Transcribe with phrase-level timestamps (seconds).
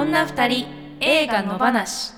[0.00, 0.66] 女二人
[1.00, 2.14] 映画の話。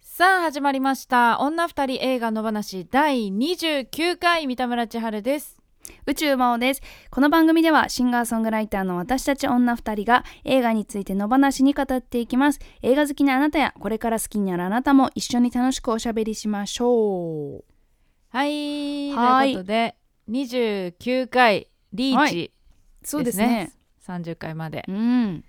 [0.00, 1.38] さあ始まりました。
[1.38, 5.56] 女二人映画の話第29回三田村千春です。
[6.06, 6.82] 宇宙魔王です。
[7.12, 12.58] この番組ではシンガーソングライターの私たち女二人が映画についての話に語っていきます。
[12.82, 17.64] 映画好きなあなたやこれから好きになるあなたも一緒に楽しくおしゃべりしましょう。
[18.30, 19.12] はい。
[19.12, 19.52] はい。
[19.52, 19.94] ということで
[20.28, 22.52] 29回リーチ
[23.04, 23.70] そうですね。
[24.04, 24.84] 30回まで。
[24.88, 25.44] うん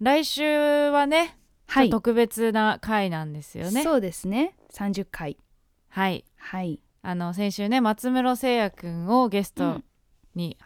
[0.00, 1.36] 来週はね、
[1.66, 1.90] はい。
[1.90, 3.82] 特別な回なんですよね。
[3.82, 4.54] そうですね。
[4.72, 5.36] 30回。
[5.88, 6.24] はい。
[6.36, 6.80] はい。
[7.02, 9.84] あの先週ね松室聖也くんをゲストうん。
[10.34, 10.56] に、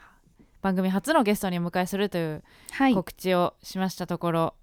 [0.62, 2.94] 番組初のゲストにお迎えするというはい。
[2.94, 4.54] 告知をしましたところ、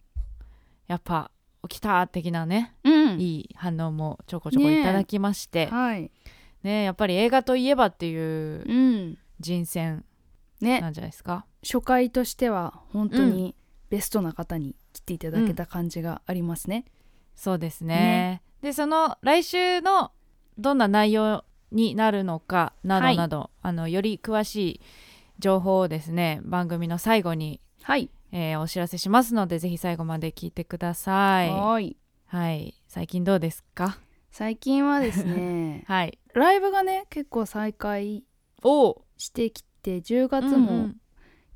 [0.88, 1.32] やっぱ
[1.68, 3.20] 起きた的なね、うん。
[3.20, 6.12] いい反応もちょこちょこいただきまして、はい。
[6.64, 9.18] ねやっぱり映画といえばっていううん。
[9.42, 10.06] 人選
[10.62, 10.80] ね。
[10.80, 11.46] なんじゃないですか。
[11.62, 13.54] 初回としては本当に
[13.92, 16.86] ベストな方に来ていただけた感じがありますね、
[17.36, 18.42] そうですね。
[18.62, 20.12] でその来週の
[20.58, 24.82] どんな内容になるのかなどなど、あのより詳しい
[25.40, 28.10] 情報をですね番組の最後に、はい。
[28.32, 31.50] えーお知らせしますのでぜひ最後まで聞いてください。
[31.50, 31.98] はい。
[32.28, 32.74] はい。
[32.88, 33.98] 最近どうですか？
[34.32, 36.18] 最近はですね はい。
[36.34, 38.24] ライブがね結構再開
[38.64, 40.96] おしてきて10月うんうもん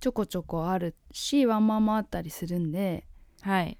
[0.06, 3.08] ちょこちょこあるし、ワンマンもあったりするんで
[3.42, 3.80] はい。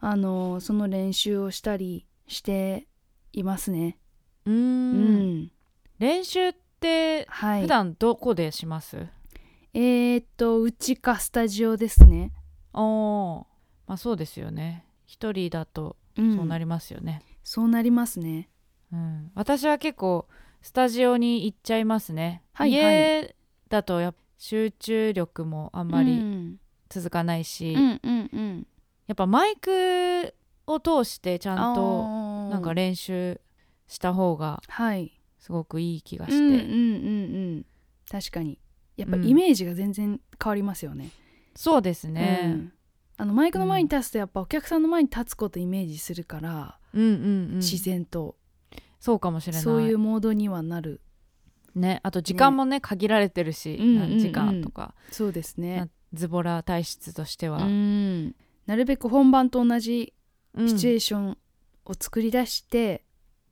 [0.00, 2.86] あのその練習をしたりして
[3.34, 3.98] いますね。
[4.46, 5.38] うーうん。
[5.42, 5.50] ん、
[5.98, 7.60] 練習ってはい。
[7.60, 9.06] 普段どこでします、
[9.74, 12.32] えー、っとうちかスタジオですね。
[12.72, 13.44] おー。
[13.86, 14.86] まあそうですよね。
[15.04, 16.36] 一人だとうん。
[16.36, 18.48] そうなりますよね、そうなりますね。
[18.90, 19.30] うん。
[19.34, 20.26] 私は結構
[20.62, 22.94] スタジオに行っちゃいますね、はいはい。
[22.94, 23.36] 家
[23.68, 26.60] だとやっぱ集中力もあんまりうん。
[26.88, 28.66] 続かないし、うんうんうん。
[29.08, 30.34] やっぱマイク
[30.66, 32.04] を通してちゃんと
[32.50, 33.40] なんか練習
[33.88, 35.12] した方がはい。
[35.38, 36.68] すごくいい気がして、うんうんうんう
[37.58, 37.66] ん。
[38.10, 38.58] 確かに。
[38.96, 39.26] やっぱうん。
[39.26, 41.10] イメージが全然変わりますよね、
[41.54, 42.72] そうですね、うん。
[43.16, 47.56] あのマイクの前に立つとやっぱお客さんの前に立つことイメージするから、うん、うんうん。
[47.58, 48.36] 自然と。
[49.00, 49.62] そうかもしれない。
[49.62, 51.00] そういうモードにはなる
[51.78, 53.98] ねあと時間もね限られてるし、うん。
[53.98, 55.76] 何時間とか、そうですね。
[55.76, 58.34] なズボラ体質としては、うん。
[58.66, 60.14] なるべく本番と同じ
[60.54, 60.68] うん。
[60.68, 61.38] シチュエーション
[61.84, 63.04] を作り出して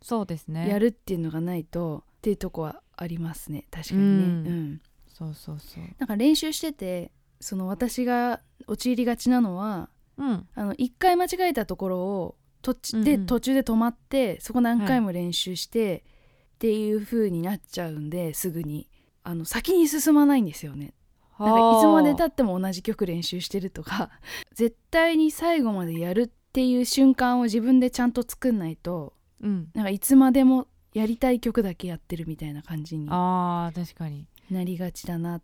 [0.02, 0.68] そうですね。
[0.68, 3.66] やるっていうのがないと、っていうとこはありますね。
[3.70, 4.46] 確かにね、うん。
[4.46, 4.80] うん。
[5.06, 5.84] そうそうそう。
[5.98, 10.48] なんか練習しててその私が陥りがちなのはうん。
[10.54, 13.26] あの一回間違えたところを途中で、うんうん。
[13.26, 16.04] 途中で止まってそこ何回も練習して、
[16.54, 18.88] っていう風になっちゃうんですぐに。
[19.26, 20.92] あの先に進まないんですよね。
[21.38, 24.10] なんかいつまでたっても同じ曲練習してるとか。
[24.54, 29.70] 絶対に最後までやるっていう瞬間を自分でちゃんと作んないとうん。
[29.74, 34.26] なんかいつまでもやりたい曲だけやってるみたいな感じにあー確かに。
[34.50, 35.40] なりがちだな。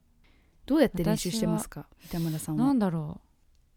[0.66, 1.87] どうやって練習してますか？
[2.03, 2.66] 三田村さんは。
[2.66, 3.20] なんだろ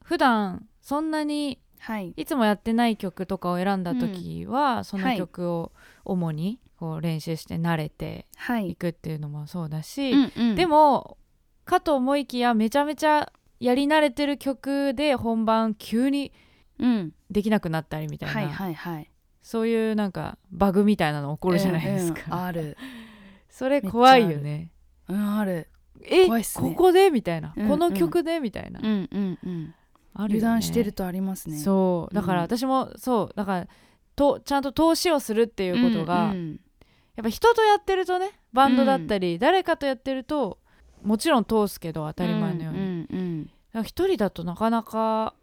[0.01, 0.05] う。
[0.05, 2.13] 普段そんなにはい。
[2.15, 5.73] いつもやってない曲とかを選んだ時は、その曲を
[6.05, 8.69] 主にこう練習して慣れてはい。
[8.69, 10.55] い、くっていうのもそうだし、うんうん。
[10.55, 11.17] でも
[11.65, 16.31] かと思いきやめちゃめちゃやり慣れてる曲で本番急に
[16.79, 17.13] うん。
[17.29, 19.09] できなくなったりみたいな、はいはいはい。
[19.41, 22.43] そういうなんかバグみたいなの起こるじゃないですか、うんうん。
[22.45, 22.77] ある。
[23.49, 24.71] それ怖いよね。
[25.09, 25.67] うんある。
[26.01, 26.69] え怖いっすね。
[26.69, 27.11] ここで？
[27.11, 27.67] みたいな、うん。
[27.67, 28.39] この曲で？
[28.39, 29.75] みたいな、うんうんうん
[30.13, 30.45] あるよね。
[30.45, 31.57] 油断してるとありますね。
[31.57, 32.13] そう。
[32.15, 32.45] だからうん。
[32.45, 33.33] 私もそう。
[33.35, 33.67] だから
[34.15, 36.59] とちゃんと投資をするっていうことが、うんうん。
[37.15, 40.59] やっぱ人とやってるとねバンドだったり、誰かとやってると
[41.01, 45.33] もちろん通すけど当たり前のように、うんうん一人だとなかなか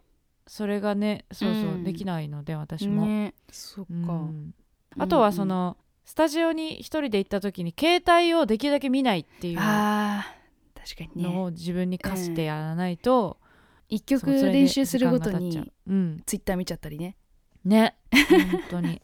[0.47, 1.85] それがねそうそう、うん。
[1.85, 2.97] できないので私うん。
[2.97, 4.55] も、ねそっか、うん
[4.99, 11.29] あとはその、スタジオに一人で行った時に携帯をできるだけ見ないっていうのね。
[11.39, 13.50] を自分に課してやらないと、うそ
[13.91, 15.95] れで練習するごとにうう。
[15.95, 17.17] んツイッター見ちゃったりね。
[17.65, 17.97] ね。
[18.31, 19.03] 本当に。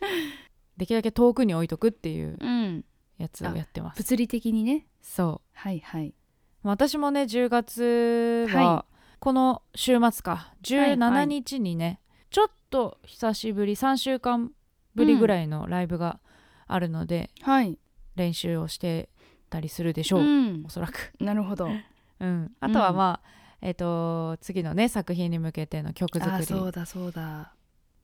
[0.76, 2.84] できるだけ遠くに置いとくっていううん。
[3.18, 3.98] やつをやってます。
[3.98, 4.86] 物理的にね。
[5.00, 5.48] そう。
[5.58, 6.14] はいはい。
[6.62, 8.84] 私もね10月はは
[9.20, 10.30] この週末か。
[10.36, 10.54] は
[10.86, 11.26] いは17い。
[11.28, 12.00] 日にね、
[12.30, 14.52] ちょっと久しぶり3週間
[14.94, 16.20] ぶりぐらいのライブが
[16.66, 17.78] あるので、はい。
[18.16, 19.08] 練習をして
[19.50, 20.64] たりするでしょう、ん。
[20.66, 21.68] おそらく、なるほど。
[22.20, 23.28] うん、あとはまあ、
[23.64, 26.44] えっ、と次のね作品に向けての曲作り。
[26.44, 27.54] そうだそうだ。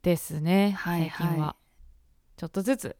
[0.02, 1.56] ですねはい最近は、は
[2.38, 2.96] ちょっとずつ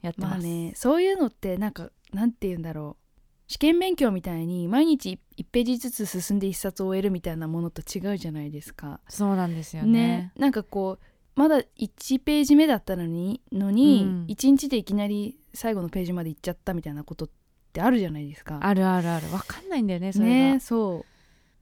[0.00, 3.04] やってます、まあねそういうのってなんかなんて言うんだろう。
[3.50, 9.00] 試験勉強みたいに毎日1ページずつ進んで1冊終えるみたいなものと違うじゃないですか。
[9.08, 10.32] そうなんですよね。
[10.38, 11.04] なんかこう
[11.38, 14.26] まだ1ページ目だったのにのに、うん。
[14.28, 17.28] 1日でいきなり最後のページまで行っちゃったみたいなことっ
[17.74, 18.60] てあるじゃないですか。
[18.62, 19.26] あるあるある。
[19.26, 20.94] 分かんないんだよねそれが、ねそう。
[20.96, 21.04] うん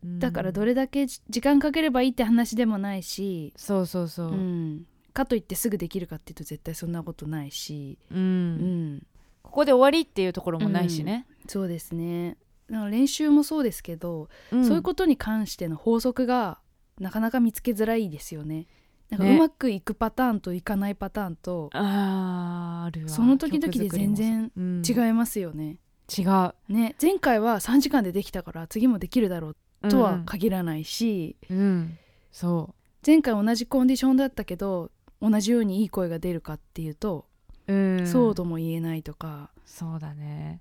[0.04, 4.28] だからどれだけじ時間かければいいって話でもないし、そうそうそう。
[4.28, 8.18] う、ん、かといってすぐできるかっていうと絶対そんなことないし、うん。
[8.18, 9.06] うん、
[9.42, 12.36] ここで終わりっていうところもないしね、そうですね。
[12.68, 14.64] 練習もそうですけど、うん。
[14.64, 16.58] そういうことに関しての法則が
[17.00, 18.66] なかなか見つけづらいですよね。
[19.10, 19.36] なんかね。
[19.36, 23.08] うまくいくパターンといかないパターンとあーあるわ。
[23.08, 24.50] その時々で全然
[24.86, 25.78] 違いますよね。
[26.16, 26.54] うん、違う。
[26.68, 29.56] ね前回は3時間でできたから次もできるだろう
[29.88, 31.62] とは限らないし、うん、う。
[31.62, 31.98] ん
[32.32, 32.74] そ
[33.06, 34.90] 前回同じコンディションだったけど
[35.22, 37.26] 同じようにいい声が出るかっていうと、
[37.66, 39.50] う、うん、そうとも言えないとか。
[39.64, 40.60] そうだね。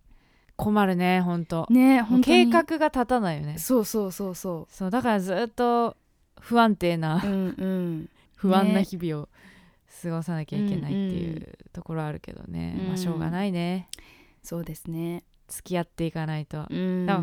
[0.57, 2.45] 困るねほんとね本当に。
[2.45, 3.57] 計画が立たないよね。
[3.57, 5.97] そうそうそうそそうだからずっと
[6.39, 8.09] 不安定なううんうん。
[8.35, 9.29] 不安な日々を
[10.01, 13.89] 過ごさなきゃいけないっていうところあるけどね、うんまあしょうがないね。
[14.43, 15.23] そうですね。
[15.47, 16.65] 付き合っていかないと。
[16.69, 17.05] うん。
[17.05, 17.21] だ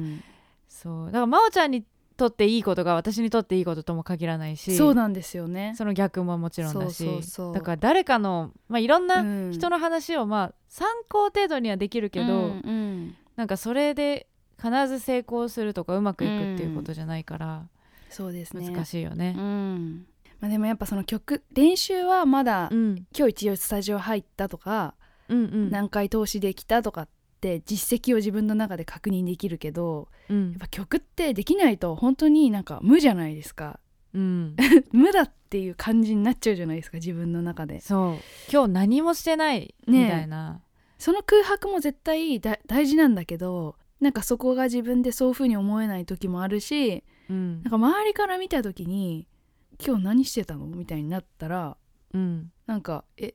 [0.68, 1.06] そう。
[1.06, 1.84] だから真央ちゃんに
[2.16, 5.74] とっていいことが私にとっていいこととも限らないしそうなんですよね。
[5.76, 7.06] その逆ももちろんだし
[7.54, 9.52] だから誰かの、まあ、いろんなうん。
[9.52, 13.16] 人の話を、まあ、参考程度にはできるけど、うんうん。
[13.36, 14.26] なんかそれで
[14.60, 17.66] 必ず成功するとかうまくいくっていうことじゃないから
[18.10, 18.70] そうですね。
[18.70, 19.34] 難しいよね。
[19.36, 20.06] うん。
[20.40, 23.06] まあ、でもやっぱその曲練習はまだ、うん。
[23.16, 24.94] 今日一応スタジオ入ったとか、
[25.28, 25.70] うんうん。
[25.70, 27.08] 何回通しできたとかっ
[27.42, 30.50] て実績を自分の中で確認できるけどうん。
[30.50, 33.80] やっぱ曲ってできないと本当になんか無じゃないですか。
[34.14, 34.56] うん、
[34.92, 37.80] 無だっていう感じになっちゃうじゃないですか自分の中で。
[37.80, 38.16] そう。
[38.50, 40.62] 今日何もしてないみたいな、
[40.98, 47.62] その空白も絶対だ大事なんだけどなんかそこが自分でそういう風に思えない時もあるしうん。
[47.62, 49.26] なんか周りから見た時に
[49.84, 51.76] 「今日何してたの?」みたいになったら
[52.14, 53.34] うん、なんか「え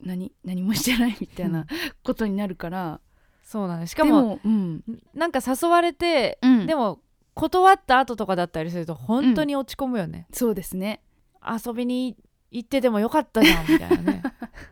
[0.00, 1.66] 何何もしてない」みたいな
[2.02, 3.00] ことになるから
[3.46, 3.92] そうなんです。
[3.92, 4.82] しかもうん。
[5.14, 6.66] なんか誘われて、うん。
[6.66, 6.98] でも
[7.34, 11.00] 断った後とかだったりすると本当に落ち込むよね、そうですね。
[11.46, 12.16] 遊びに
[12.50, 14.22] 行っててもよかったじゃんみたいなね。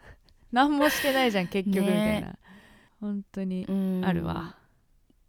[0.50, 2.37] 何もしてないじゃん結局みたいな、
[3.00, 4.03] 本当にうん。
[4.05, 4.56] あるわ、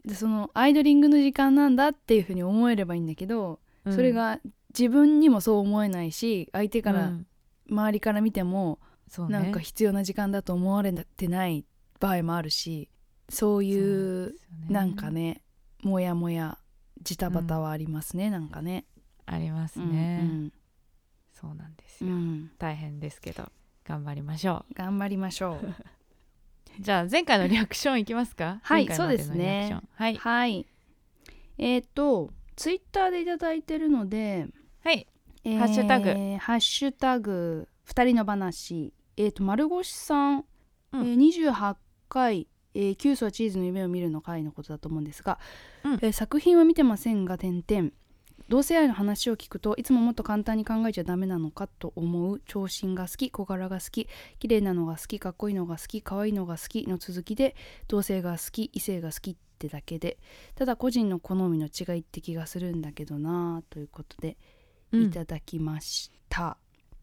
[0.04, 3.94] でそのアイドリングの時間なんだっていう風に思えればいいんだけど、うん。
[3.94, 4.40] それが
[4.76, 7.26] 自分にもそう思えないし相手から、うん。
[7.70, 9.32] 周りから見てもそうね。
[9.38, 11.64] なんか必要な時間だと思われてない
[12.00, 12.88] 場合もあるし
[13.28, 13.74] そうい
[14.24, 14.34] うそ
[14.66, 14.74] うね。
[14.74, 15.42] なんかね
[15.82, 16.58] モヤモヤ
[17.02, 18.84] ジタバタはありますね、なんかね。
[19.26, 20.50] ありますうんね、
[21.32, 22.16] そうなんですよ、うん。
[22.16, 23.50] うん大変ですけど
[23.84, 25.66] 頑張りましょ頑張りましょう。
[25.66, 25.74] う
[26.80, 28.60] じゃあ前回のリアクションいきますか？
[28.64, 29.80] はいそうですね。
[29.94, 30.16] はい。
[30.16, 30.66] はい。
[31.58, 34.46] えっ、とツイッターでいただいてるので、
[34.82, 35.06] はい。
[35.44, 36.10] えーハッシュタグ。
[36.38, 38.92] ハッシュタグ二人の話。
[39.16, 40.44] えっ、と丸越さん、
[40.92, 41.06] うん。
[41.06, 41.16] えー
[41.50, 41.76] 28
[42.08, 42.46] 回。
[42.76, 45.38] えー、キュースはチーズの夢を見るの回のことだと思うんですが、
[45.84, 45.94] うん。
[45.94, 47.90] えー作品は見てませんが点々。
[48.48, 54.08] 同性愛の話を聞くといつももっと簡単に考えちゃダメなのかと思う長身が好き小柄が好き
[54.38, 57.56] 綺麗なのが好きかっこいいのが好き可愛いのが好きの続きで
[57.88, 60.18] 同性が好き異性が好きってだけで
[60.54, 64.36] ただ個人の好みの違いって気がするんだけどなということで
[64.92, 65.02] うん。
[65.06, 66.56] いただきました。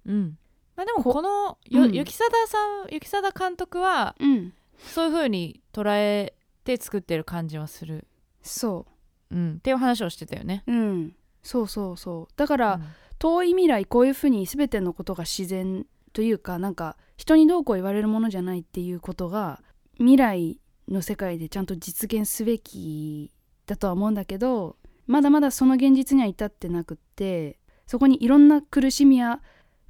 [0.05, 0.37] うん。
[0.75, 1.91] まあ、でもここのよ、うん。
[1.93, 4.53] 雪貞さん雪貞監督はうん、
[4.83, 8.07] そういう風に捉えて作ってる感じはする、
[8.41, 8.85] そ
[9.31, 9.35] う。
[9.35, 10.63] ん、っていう話をしてたよね。
[10.67, 12.33] う、うん、そうそうそう。
[12.35, 12.83] だから、うん。
[13.23, 19.61] 遠い未来こういうふうに全てのことが自然というかなんか人にどうこう言われるものじゃないっていうことが
[19.97, 20.59] 未来
[20.89, 23.31] の世界でちゃんと実現すべき
[23.65, 24.75] だとは思うんだけど
[25.07, 29.41] まだまだその現実には至ってなくってそこにいろんな苦しみや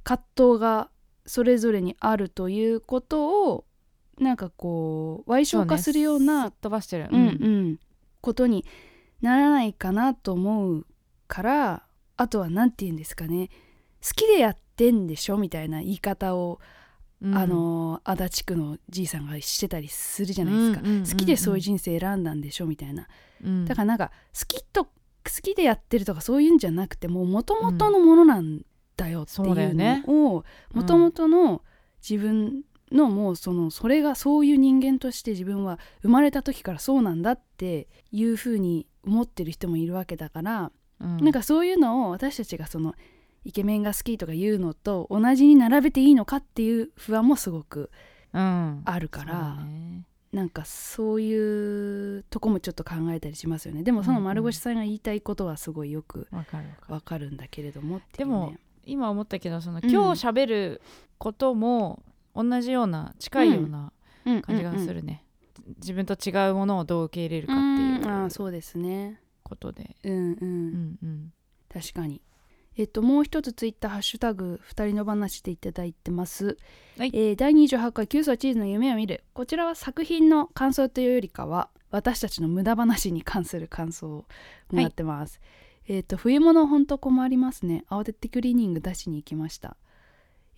[0.04, 0.90] 葛藤が
[1.26, 3.64] それぞれにあるということを
[4.18, 7.08] なんかこう歪償化するようなすっ飛ばしてる。
[7.10, 7.80] うんうん、
[8.20, 8.64] ことに
[9.20, 10.86] ならないかなと思う
[11.26, 13.48] からあとは何て言うんですかね。
[14.02, 16.60] 好きでやってんでしょみたいな言い方を、
[17.22, 17.36] うん。
[17.36, 23.06] あの足立区のじいさんがしてたりするじゃないですか、うんうんうんうん好きでそういう人生選んだんでしょみたいな。
[23.42, 23.64] うん。
[23.64, 24.90] だからなんか好きと好
[25.42, 28.62] きでやってるとかそういうんじゃなくてもう元々のものなん
[28.96, 29.52] だよっていそうの
[30.06, 30.44] を
[30.74, 31.62] うん元々の
[32.06, 41.16] 自分のもうそのそれがそういう人間として自分は生まれた時からそうなんだっていうふうに思ってる人もいるわけだから、うん。
[41.18, 42.94] なんかそういうのを私たちがその
[43.44, 47.90] イケメンが好きとか言うのと同じに並べていいのかっていう不安もすごく
[48.32, 48.82] うん。
[48.84, 50.04] あるからそうだね。
[50.32, 53.84] なんかそういうとこもちょっと考えたりしますよね。
[53.84, 56.26] でもその丸腰さんが言いたいことはすごいよく
[56.88, 59.90] わかるんだけれどもってでも今思ったけどそのうん。
[59.90, 60.82] 今日喋る
[61.18, 62.02] ことも
[62.34, 63.92] 同じような近いような
[64.26, 64.42] うん。
[64.42, 65.24] 感じがするね、
[65.78, 69.20] 自分と違うものをどう受け入れるかうんうんっていうあーそうですね。
[69.42, 69.96] ことで。
[70.02, 71.32] うんうん、うんうん。
[71.72, 72.22] 確かに。
[72.76, 76.56] えっともう一つツイッターハッシュタグ二人の話でいただいてます、
[76.98, 77.10] はい。
[77.14, 84.26] えー第28回「キュースはチーズの夢を見る」こちらは作品の感想というよりかは私たちの無駄話に関する感想を
[84.72, 85.40] もらってます、
[85.86, 87.84] えっと冬物ほんと困りますね。
[87.88, 89.76] 慌ててクリーニング出しに行きました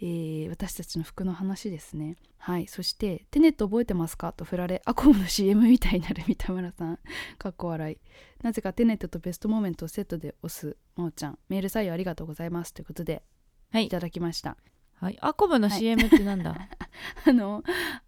[0.00, 2.16] えー私たちの服の話ですね。
[2.38, 2.66] はい。
[2.66, 6.98] そして「テネット覚えてますか?」と振られアコムの CM みたいになる三田村さん。
[7.38, 7.98] かっこ笑い。
[8.42, 11.38] なぜかテネットとベストモーメントをセットで押すもーちゃん。
[11.48, 12.72] メール採用ありがとうございます。
[12.74, 13.22] ということで
[13.70, 13.86] はい。
[13.86, 14.56] いただきました。
[14.94, 15.18] はい。
[15.20, 15.78] アコムのはい。
[15.78, 16.54] CM ってなんだ、
[17.26, 17.62] あの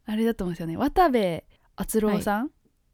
[0.07, 0.77] あれだと思うんですよね。
[0.77, 1.45] 渡部
[1.77, 2.51] 篤郎さん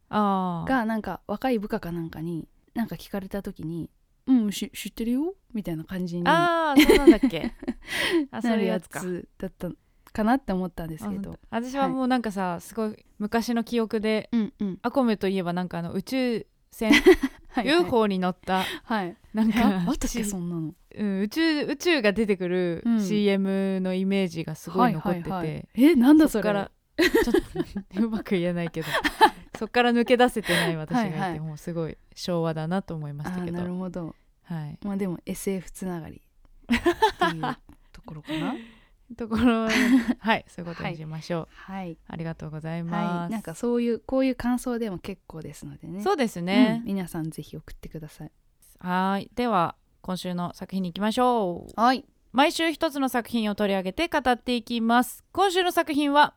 [0.09, 3.91] ああがなんか若い部下かなんかになんか聞かれた時に
[4.26, 7.52] 「うんし知ってるよ」みたいな感じになあーそうなんだっけ？
[8.33, 9.00] あそういうるややつか。
[9.00, 9.71] つだった
[10.12, 11.38] かなって思ったんですけど。
[11.50, 14.78] 私はもうなんかさ、すごい昔の記憶でうんうん。
[14.83, 16.93] アコムといえばなんかあの宇宙船
[17.50, 19.16] はい UFO に乗ったはい。
[19.33, 20.75] なんかああったっけそんなの。
[20.97, 23.00] うん、宇宙宇宙が出てくるうん。
[23.00, 25.69] CM のイメージがすごい残ってて、はいはいはい。
[25.75, 26.43] えなんだそれ？
[26.45, 28.87] からちょっとうまく言えないけど
[29.59, 31.41] そっから抜け出せてない私がいてはいはい。
[31.41, 33.59] もうすごい昭和だなと思いましたけど。
[33.59, 34.15] なるほど。
[34.45, 34.79] はい。
[34.83, 36.21] まあでも SF つながり。
[36.65, 37.57] っていう
[37.93, 38.55] ところかな。
[39.17, 39.71] ところは
[40.35, 41.99] いそういうことにしましょう、はい。
[42.09, 43.33] ありがとうございはます、い。
[43.33, 46.03] なんかそういうこういう感想でも結構ですのでね。
[46.03, 46.47] そうですうん。
[46.47, 48.33] ね、皆さんぜひ送ってください。
[48.81, 49.31] はい。
[49.35, 51.81] では今週の作品に行きましょう。
[51.81, 52.05] はい。
[52.33, 55.23] 毎週一つの作品を取り上げて語っていきます。
[55.33, 56.35] 今週の作品は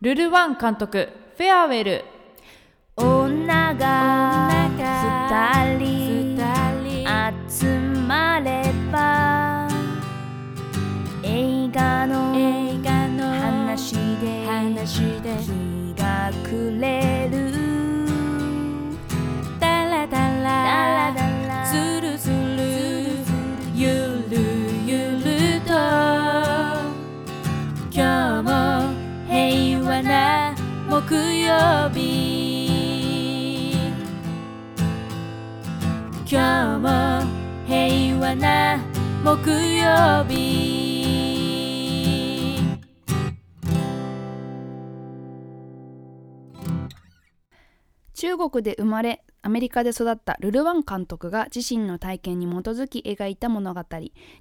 [0.00, 1.08] ルルワン監督
[1.38, 2.04] フェアウェル。
[2.96, 6.24] 女が二人
[7.50, 9.68] 集まれば
[11.22, 12.34] 映画の
[13.40, 14.44] 話で
[14.86, 17.13] 日が暮れ
[31.54, 33.72] 曜日
[36.30, 36.88] 今日も
[37.66, 38.78] 平和な
[39.22, 40.64] 木曜日。
[48.14, 53.80] 中国で生まれアメリカで育ったルルワン監督が自身の体験に基づき描いた物語。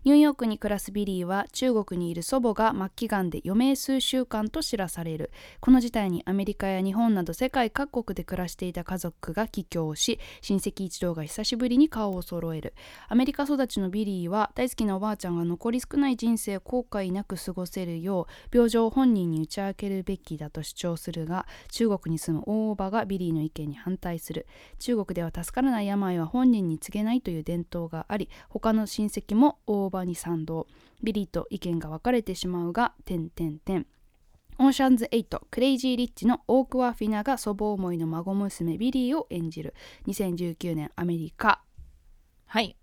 [0.06, 5.32] ニューヨークに暮らすビリーは中国にいる祖母が末期がんで余命数週間と知らされる。
[5.60, 12.74] この事態にアメリカや日本など世界各国で暮らしていた家族が帰郷し親戚一同が久しぶりに顔を揃える。
[13.10, 24.48] アメリカ育ちのビリーは大好きなおばあちゃんが残り少ない人生を後悔なく過ごせるよう病状を本人に打ち明けるべきだと主張するが中国に住む大おばがビリーの意見に反対する。
[24.80, 30.68] 中国では助からない病は本人に告げないという伝統があり他の親戚も大おばに賛同。
[31.04, 33.86] ビリーと意見が分かれてしまうが点点点
[34.58, 39.74] オーシャンズ8クレイジー・リッチのオークワフィナが祖母思いの孫娘ビリーを演じる。
[40.08, 41.62] 2019年アメリカ。
[42.46, 42.78] はい。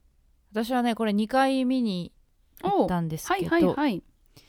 [0.53, 2.13] 私はねこれ2回見に
[2.63, 4.03] 行ったんですはいけど、はいはい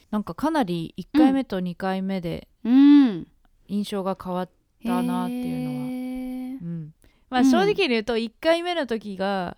[0.10, 3.28] なんかかなり1回目と2回目でうん。
[3.68, 4.50] 印象が変わっ
[4.84, 5.81] たなっていうのは、
[7.32, 7.50] まあうん。
[7.50, 9.58] 正直に言うと1回目の時が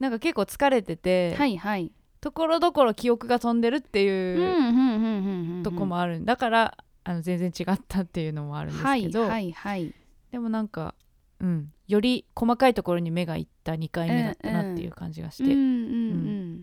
[0.00, 1.90] なんか結構疲れてて、はいはい。
[2.20, 5.08] ところどころ記憶が飛んでるってうんいううんうんう
[5.52, 5.62] んうん。
[5.62, 6.22] とこもある。
[6.24, 9.94] だからあの全然違ったっていうのもあるんですけど、はいはいはい。
[10.30, 10.94] でもなんか、
[11.40, 16.62] うん、より細かいところに目がいった2回目だったなっていう感じがして、うんうんうん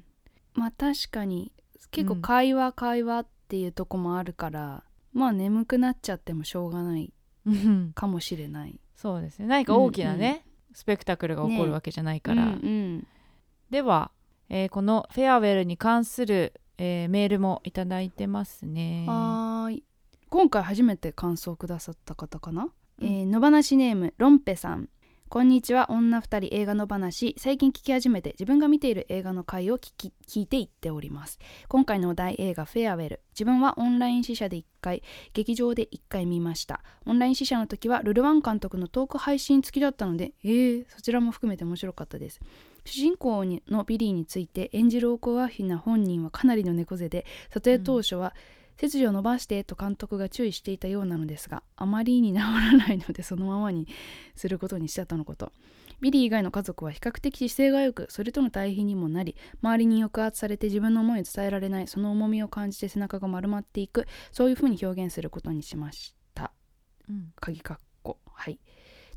[0.56, 1.52] まあ確かに
[1.92, 2.22] 結構うん。
[2.22, 7.14] 会話会話っていうとこもあるから、まあ眠くなっちゃってもしょうがない
[7.46, 7.92] うん。
[7.94, 8.80] かもしれない。
[8.96, 9.48] そうですね。
[9.48, 13.08] 何か大きなね、スペクタクルが起こるわけじゃないから、うんうん。
[13.70, 14.12] では、
[14.50, 19.06] えーこのフェアウェルに関する、えーメールもいただいてますね。
[19.08, 19.84] はーい。
[20.30, 23.08] 今回初めて感想をくださった方かな、うん。
[23.08, 24.90] えー野放しネームロンペさん
[25.32, 25.92] こんにちは。
[25.92, 27.36] 女二人映画の話。
[27.38, 31.38] 最近聞き始めて自分が見ている映画の回を聞き聞いていっております。
[31.68, 33.22] 今回のお題映画フェアウェル。
[33.34, 36.82] 自分はオンライン試写で1回劇場で1回見ました。
[37.06, 42.40] オンライン試写の時はルルワン監督のトーク配信付きだったのでえー、そちらも含めて面白かったです。
[42.86, 48.34] 主人公のビリーについて演じるオークワーフィナ本人はかなりの猫背で撮影当初は
[48.80, 53.88] 背筋を伸ばしてと監督が注意していたようなのですがあまりに治らないのでそのままに
[54.36, 55.52] することにしたとのこと。
[56.02, 66.54] ビリー以外の家族は比較的姿勢が良くそれとの対比にもなり周りに抑圧されて自分の思いを伝えられないその重みを感じて背中が丸まっていくそういうふうに表現することにしました。
[67.10, 67.34] うん。
[67.42, 68.18] 鍵括弧。
[68.32, 68.60] はい。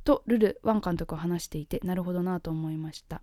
[0.04, 3.23] とルル・ワン監督は話していてなるほどなと思いました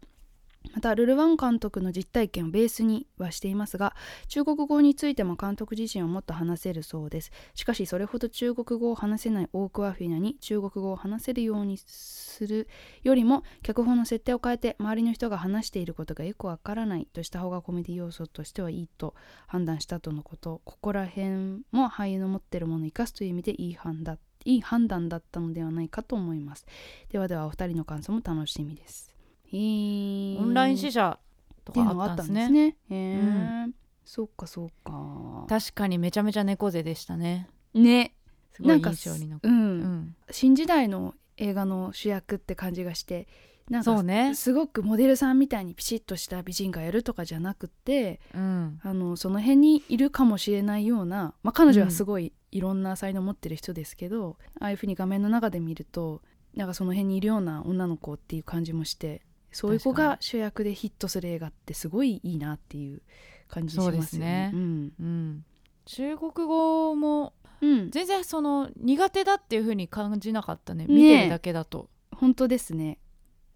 [0.74, 3.96] またルル・ワン監督の実体験をベースにはしていますが
[4.28, 7.32] 中国語についても監督自身はもっと話せるそうです。
[7.56, 12.68] しかしそれほど中国語を話せないオークアフィナに中国語を話せるようにする
[13.04, 19.16] よりも脚本の設定を変えて周りの人が話していることがよくわからないとした方がコメディ要素としてはいいと
[19.48, 20.62] 判断したとのこと。
[20.66, 26.66] ここら辺も俳優の持っているものを生かすという意味でいい判断いい判断だったのではないかと思います。
[27.10, 29.09] ではではお二人の感想も楽しみです。
[29.52, 31.20] オンライン試写
[31.66, 32.78] とかあったたんですすね。
[32.90, 33.68] へえ、
[34.06, 35.46] そっかそっか。
[35.48, 37.48] 確かにめちゃめちゃ猫背でしたね。
[37.74, 38.14] ね。
[38.52, 43.28] すごない印象に残うる、ん、新時代の映画の主役って感じがして
[43.70, 44.36] なんかね。
[44.36, 48.80] すごくモデルさんみたいにピシッとした美人がやるとかじゃなくってうん。
[48.84, 56.22] あのその辺にいるかもしれないような、まあ、彼女はすごいいろんな才能を持ってる人ですけど、ああいうふうに画面の中で見ると
[56.56, 63.02] なんかその辺にいるような女の子っていう感じもしてそういう子が主役でヒットする映画ってすごいいいなっていう
[63.48, 64.52] 感じしまですすね。
[64.52, 64.52] よね。
[64.54, 64.94] うん。
[65.00, 65.46] うん、
[65.86, 70.86] 中国語もうん、全然その苦手だっていう風に感じなかったね。
[70.86, 73.00] ね見てるだけだと、本当ですね。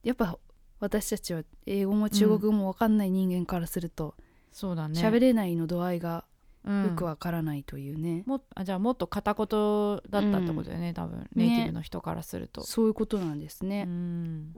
[0.03, 0.38] やっぱ
[0.79, 4.15] 私たちは英語も中国語も分かんない人間からすると
[4.51, 5.00] そうだね。
[5.00, 6.25] 喋、れないの度合いが
[6.65, 6.83] うん。
[6.85, 9.47] よくわからないというね、もあじゃあもっと片言
[10.09, 11.27] だったってことだよね、多分。
[11.35, 14.55] ネイティブの人からすると、そういうことなんですうね、ん、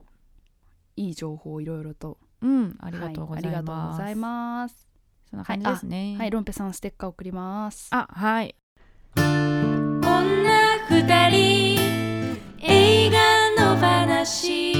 [0.96, 2.18] いい情報をいろいろと。
[2.42, 4.86] うん、ありがとうございはありがとうます、ございます。
[5.30, 6.16] そんな感じですね。
[6.18, 7.88] はいロンペさんステッカー送ります。
[7.92, 8.54] あはい。
[9.16, 10.04] 女
[10.88, 11.78] 二人
[12.60, 13.18] 映画
[13.74, 14.74] の話。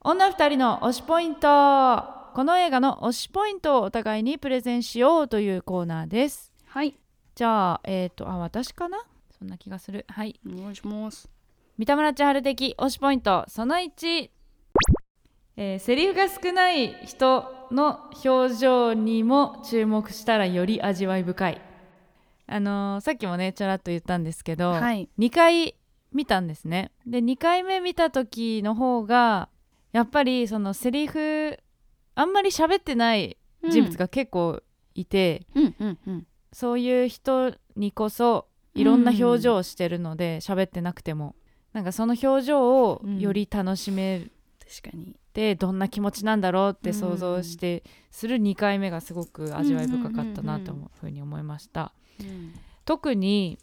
[0.00, 2.14] 女二人の推しポイント。
[2.34, 6.52] この映画の推しポイントをお互いにプレゼンしようというコーナーです。
[6.66, 6.94] はい。
[7.34, 8.98] じゃあえっ、とあ私かな？
[9.38, 10.04] そんな気がする。
[10.08, 10.38] はい。
[10.46, 11.35] お願いします
[11.78, 14.30] 三田村千春的推しポイントその1、
[15.58, 21.60] えーセリフが少ない人の表情にも注目したらより味わい深い。
[22.46, 25.10] あのーさっきもねちょらっと言ったんですけど、はい。
[25.18, 25.74] 2回
[26.12, 26.92] 見たんですね。
[27.06, 29.50] で2回目見た時の方が
[29.92, 31.58] やっぱりそのセリフ
[32.14, 33.36] あんまり喋ってない
[33.68, 34.62] 人物が結構
[34.94, 36.26] いて、うんうんうん。
[36.54, 41.34] そういう人にこそいろんな表情をしてるので喋ってなくても
[41.76, 44.22] なんかその表情をより楽しめ
[44.80, 51.92] 確かにてどんな気持ちなんだろうって想像してする2回目がすごく味わい深かったなというふうに思いました。
[52.18, 52.54] うん。
[52.86, 53.58] 特に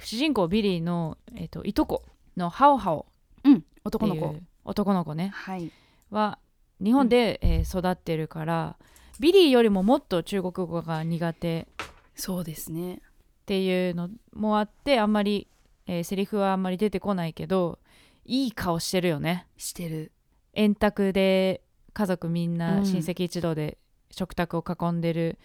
[0.00, 2.02] 主人公ビリーの、えっといとこ
[2.36, 3.06] のハオハオ。
[3.44, 3.64] うん。
[3.84, 4.26] 男の子。
[4.26, 5.30] う男の子ね。
[5.32, 5.70] はい。
[6.10, 6.40] は
[6.82, 8.76] 日本で、えー育ってるから
[9.20, 11.68] ビリーよりももっと中国語が苦手。
[12.16, 12.94] そうですね。
[12.96, 12.98] っ
[13.46, 15.46] ていうのもあってあんまり、
[15.86, 17.78] えーセリフはあんまり出てこないけど
[18.24, 19.46] いい顔してるよね。
[19.56, 20.12] してる。
[20.54, 22.86] 円卓で家族みんうなん。
[22.86, 23.78] 親戚一同で
[24.10, 25.38] 食卓を囲んでる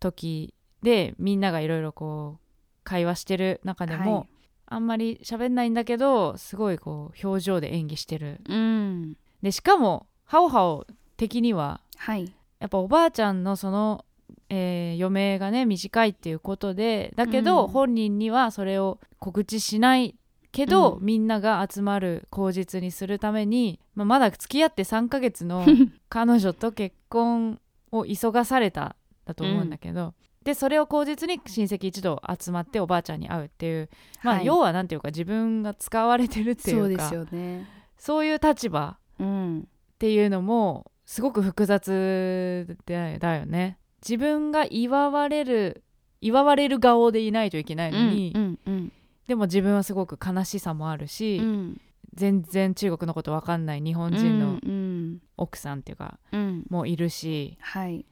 [0.00, 2.40] 時でみんながいろいろこう
[2.84, 4.28] 会話してる中でも、はい。
[4.70, 8.40] あんまり喋んないんだけどすごいこう表情で演技してる。
[8.48, 9.16] うん。
[9.42, 12.32] でしかもハオハオ的にははい。
[12.60, 14.04] やっぱおばあちゃんのその、
[14.48, 17.72] えー余命がね短いっていうことでだけど、うん。
[17.72, 20.16] 本人にはそれを告知しない
[20.52, 21.04] けど、うん。
[21.04, 25.64] みんなが集まる口実にするために、まあ、まだ付き合って3ヶ月の
[26.08, 33.90] 彼女と結婚を急がされただと思うんだけど、でそれを口実に親戚一同集まっておばあちゃんに会うっていう、
[34.22, 34.46] まあはい。
[34.46, 37.66] 要はなんていうか自分が使われてるっていうかそうですよね。
[37.98, 39.60] そういう立場うん。
[39.60, 39.64] っ
[39.98, 43.78] ていうのもすごく複雑だだよね。
[44.00, 45.82] 自分が祝われる
[46.20, 48.92] 祝われる顔でいないといけないのに、うんうん
[49.28, 51.80] でも自分はすごく悲しさもあるし、うん
[52.14, 58.04] 全然中国のことわかんない日本うん人のうん奥さんっていうか、うんもいるしはい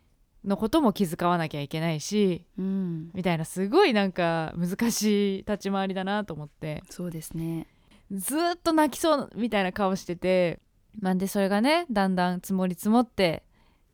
[0.44, 7.66] のことも気遣わなきゃいけないしうんみたいなすごいなんか難しい立ち回りだなと思ってそうですね。
[8.12, 10.60] ずーっと泣きそうみたいな顔してて
[11.00, 13.42] なんでそれがねだんだん積もり積もって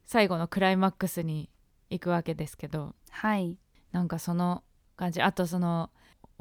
[0.04, 1.48] 最後のクライマックスに
[1.88, 3.56] 行くわけですけどはい。
[3.92, 4.62] なんかその
[4.96, 5.90] 感じあとその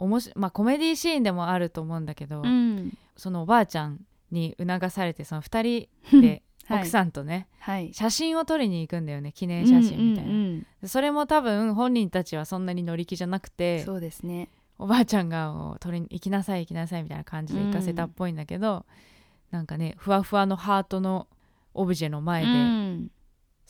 [0.02, 2.98] おもしまあコメディシーンでもあると思うんだけど、うん。
[3.16, 6.80] そのおばあちゃんに促されてその2人で はい。
[6.80, 7.94] 奥さんとねはい。
[7.94, 10.38] 写真を撮りに行くんだよね記念写真みたいな、うん
[10.82, 14.50] うんそれも多分本人たちはそんなに乗り気じゃなくうんてそうですね。
[14.80, 18.88] おばあちゃんがもう撮りに行きなさい行きなさいみたいな感じで行かせたっぽいんだけど、
[19.52, 21.28] なんかねふわふわのハートの
[21.76, 23.12] オブジェの前うでん。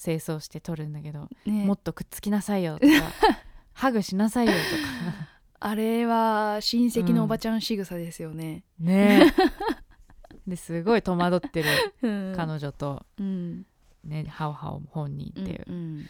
[0.02, 1.66] 清掃して撮るんだけど、ね。
[1.66, 2.94] もっとくっつきなさいよとか
[3.74, 5.32] ハグしなさいよとか
[5.64, 9.32] あれは親戚のおばちゃん仕草ですよね、ね。
[9.32, 9.34] え
[10.50, 11.70] ですごい戸惑ってる
[12.02, 12.34] うん。
[12.36, 13.66] 彼女と、うん。
[14.04, 16.06] ね、ハオハオ本人っていう、うん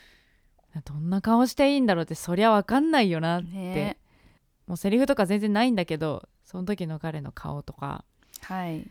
[0.86, 3.98] どんな顔していいんだろうってそりゃ分かんないよなって、ね。
[4.68, 8.06] もうセリフとか全然ないんだけどその時の彼の顔とか。
[8.44, 8.90] はい。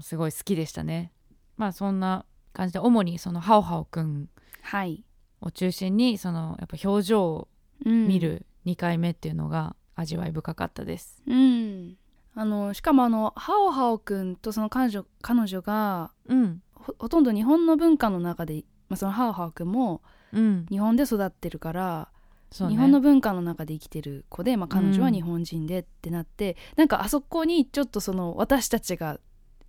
[0.00, 1.12] すごい好きでしたね。
[1.58, 4.30] まあそんな感じで主にそのハオハオくん
[4.62, 5.04] はい、
[5.42, 7.48] を中心にそのやっぱ表情を
[7.84, 8.08] うん。
[8.08, 11.22] 見る2回目っていうのが味わい深かったです。
[11.26, 11.96] うん。
[12.34, 22.08] あのしかもあのハオハオくんとその彼女彼女がうん、ほほとんど日本の文化の中で、まあ、そのハオハオくんもうん、日本で育ってるから、
[22.50, 22.74] そうね。
[22.74, 29.18] 日本の文化の中で生きてる子で、まあ、彼女は日本人でってなって、なんかあそこにちょっとその私たちが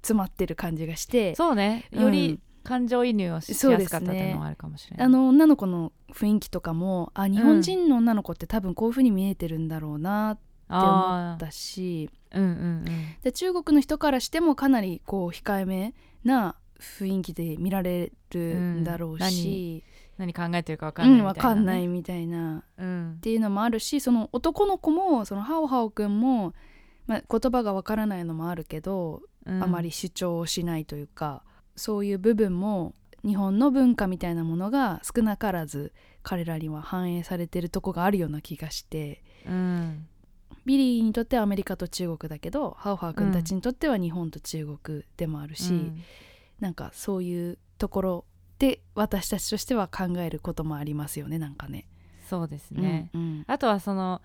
[0.01, 1.87] 詰まってる感じがしてそうね。
[1.93, 2.03] うん。
[2.03, 5.05] より感情移入をしやすかったっていうのはあるかもしれない。
[5.05, 12.37] あの女の子の雰囲気とかもあ日本人の女の子って多分こういう風に見えてるんだろうなって思あったしー。
[12.37, 12.85] うんうんうん。
[13.23, 15.93] で中国の人からしてもかなりこう控えめ
[16.23, 19.83] な雰囲気で見られるんだろうし、
[20.17, 22.63] 何考えてるか分かうんん、ないみたいな、ねわかんないみたいな。
[22.77, 23.13] うん。
[23.17, 26.53] っていうのもあるしその男の子もそのハオハオくんも、
[27.07, 29.63] まあ、言葉がわからないのもあるけど、うん。
[29.63, 31.43] あまり主張をしないというか
[31.79, 32.93] そういう部分も
[33.25, 40.07] 日本の文化みたいなものが少なからず彼らには反映されてるとこがあるような気がしてうん。
[40.65, 46.03] ビリーにとってはアメリカと中国だけどハオハオくんたちにとっては日本と中国でもあるし、うん。
[46.59, 48.25] なんかそういうところ
[48.59, 51.87] で私たちとしては考えることもありますよねなんかね。
[52.29, 53.43] そうですね、うんうん。
[53.47, 54.21] あとはその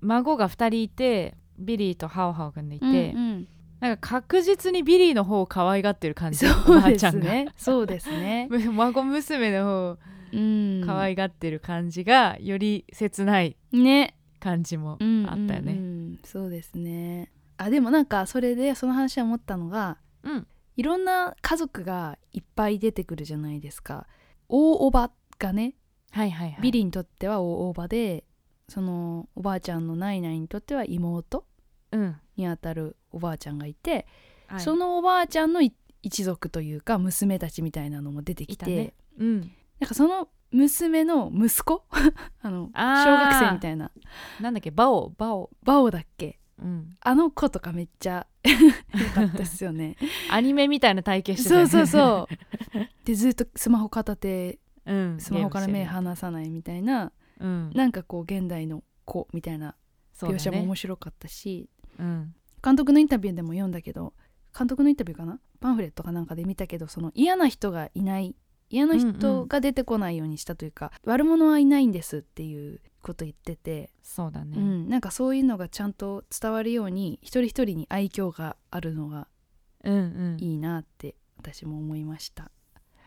[0.00, 2.94] 孫が2人いてビリーとハオハオくんでいて、うんう
[3.38, 3.48] ん
[3.80, 7.48] なんか確実にビリーの方を可愛がってる感じそうおばあでちゃんがすね。
[7.56, 8.48] そうですね。
[8.72, 9.98] 孫娘の方を
[10.32, 10.82] うん。
[10.84, 14.16] 可愛がってる感じがより切ないね。
[14.40, 15.72] 感じもうんあったよね。
[15.72, 17.30] うんうんそうですね。
[17.56, 24.06] あでもなんかそれでその話は思ったのがうんいろんな家族がいっぱい出てくるじゃないですか。
[24.48, 25.74] 大おばがね
[26.10, 26.62] はいはいはい。
[26.62, 28.24] ビリーにとっては大おばで
[28.68, 31.44] そのおばあちゃんのナイナイにとっては妹
[31.90, 34.06] うん、にあたるおばあちゃんがいて、
[34.46, 34.60] はい。
[34.60, 38.94] そのおばあちゃんのい一族というか娘たちみたいなのも出てきて、ね。
[39.18, 39.40] うん、
[39.80, 41.84] なんかその娘の息子？
[42.40, 43.90] あの小学生みたいな。
[44.40, 44.70] なんだっけ？
[44.70, 45.10] バオ？
[45.18, 46.38] バオ、バオだっけ？
[46.60, 49.96] うん、あの子とかめっちゃ 良かったですよね。
[50.30, 51.68] アニメみたいな体型してたよね。
[51.68, 52.28] そうそう
[52.72, 52.86] そう。
[53.04, 57.46] でずっとスマホ片手う、ん、スマホから目離さないみたいなる。
[57.46, 59.76] うん、なんかこう現代の子みたいな
[60.18, 62.34] 描写も面ね、白かったし、うん、
[62.68, 64.12] 監督のインタビューでも読んだけど
[64.56, 65.40] 監督のインタビューかな？
[65.58, 68.36] パンフレットかなんかで見たけどその嫌な人がいない
[68.68, 79.26] 嫌なうん人が出てこないようにしたというか、悪者はいないんですっていうこと言ってて、そうだね、うん、なんかそういうのがちゃんと伝わるように一人一人に愛嬌があるのが
[79.84, 80.44] うんうん。
[80.44, 82.50] いいなって私も思いました。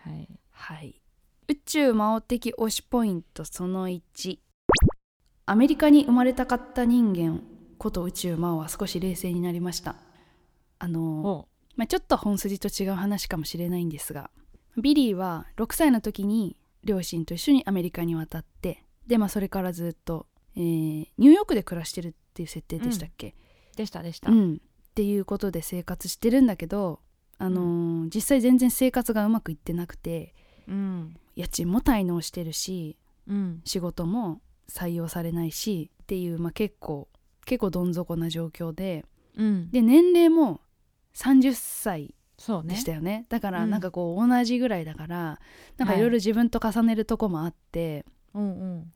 [0.03, 0.99] はい、はい、
[1.47, 4.39] 宇宙魔王的推しポイントその1
[5.45, 7.43] アメリカに生まれたかった人間
[7.81, 9.95] こと宇宙魔王は少し冷静になりました。
[10.77, 11.47] あの、お。
[11.75, 14.29] まあ、ちょっと本筋と違う話かもしれないんですが
[14.77, 23.35] ビリーは6歳の時に両親と一緒にアメリカに渡ってで、まあ、それからずっと、えーニューヨークで暮らしてるっていう設定でしたっけ、
[23.75, 24.57] でしたでした、うん、っ
[24.93, 26.99] ていうことで生活してるんだけど、
[27.39, 30.35] あのー実際全然生活がうまくいってなくて
[30.67, 31.15] うん。
[31.35, 33.61] 家賃も滞納してるしうん。
[33.65, 37.07] 仕事も採用されないしっていう、まあ、結構
[37.45, 39.05] 結構どん底な状況で
[39.37, 40.61] うん、で年齢も
[41.15, 42.13] 30歳
[42.65, 43.25] でしたよね。
[43.29, 43.69] だからうん。
[43.69, 45.39] なんかこう同じぐらいだから、
[45.77, 45.97] なんかはい。
[45.97, 48.91] いろいろ自分と重ねるとこもあって、うんうん。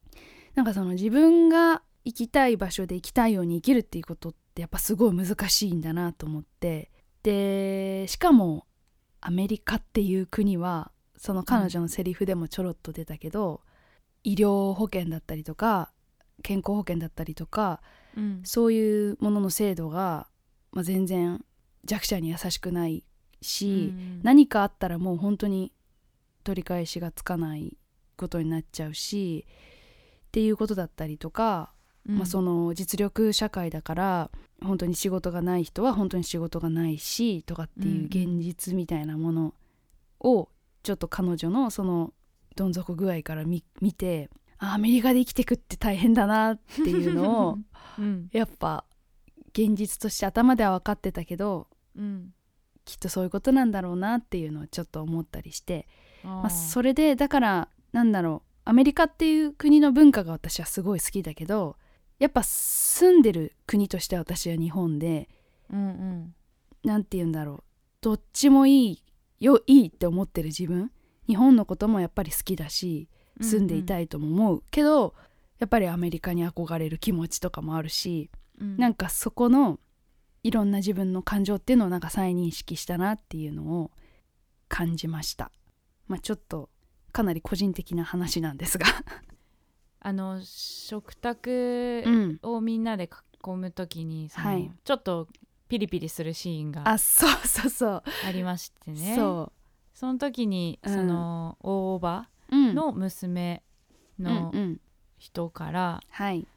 [0.56, 6.92] なんかその自分が行きたい場所で行きたいように生きるっていうことってやっぱすごい難しいんだなと思って
[7.24, 8.66] でしかも
[9.20, 13.62] アメリカっていう国はその彼女のセリフでもちょろっと出たけど、
[14.24, 15.92] 医療保険だったりとか
[16.44, 17.82] 健康保険だったりとか
[18.18, 18.42] うん。
[18.44, 20.28] そういうものの制度が、
[20.72, 21.44] まあ、全然
[21.84, 23.04] 弱者に優しくない
[23.42, 24.22] し、うん。
[24.24, 25.72] 何かあったらもう本当に
[26.44, 27.78] 取り返しがつかない
[28.18, 29.46] ことになっちゃうし
[30.28, 31.72] っていうことだったりとか、
[32.08, 32.18] うん。
[32.18, 34.32] まあ、その実力社会だから
[34.64, 39.54] 本当に仕事がない人は本当に仕事がないしとかっていう現実みたいなもの
[40.20, 40.50] を
[40.84, 42.14] ちょっと彼女のその
[42.56, 47.58] どん底具合から見見てあアメリカで生きてくって大変だなっていうのを
[48.00, 48.30] うん。
[48.32, 48.86] やっぱ
[49.54, 52.34] 現実として頭では分かってたけどうん。
[52.86, 55.88] きっとそういうことなんだろうなっていうのをちょっと思ったりして
[56.24, 61.78] あまあ、それでだからなんだろうアメリカっていう国の文化が私はすごい好きだけど
[62.20, 65.30] やっぱ住んでる国としては私は日本で
[65.70, 66.36] うんうん。
[66.84, 67.64] なんて言うんだろう
[68.02, 69.04] どっちもいい
[69.40, 70.92] よいいって思ってる自分
[71.28, 73.10] 日本のこともやっぱり好きだし
[73.42, 75.14] 住んでいたいとも思うけど、
[75.60, 78.78] やっぱりアメリカに憧れる気持ちとかもあるし、うん。
[78.78, 79.80] なんかそこの
[80.44, 83.92] いろんな自分の感情っていうのをなんか再認識したなっていうのを
[84.68, 85.52] 感じました。
[86.08, 86.70] まあ、ちょっと
[87.12, 88.86] かなり個人的な話なんですが、
[90.02, 93.10] あの食卓うん、をみんなで
[93.44, 94.72] 囲むときにその、はい。
[94.84, 95.28] ちょっと
[95.68, 99.16] ピリピリするシーンがあそうそうそう、ありましてね。
[99.16, 99.52] そ
[99.94, 100.94] その時にうん。
[100.94, 103.64] そのう、うん、母の娘
[104.20, 104.52] の
[105.18, 106.48] 人から、はい、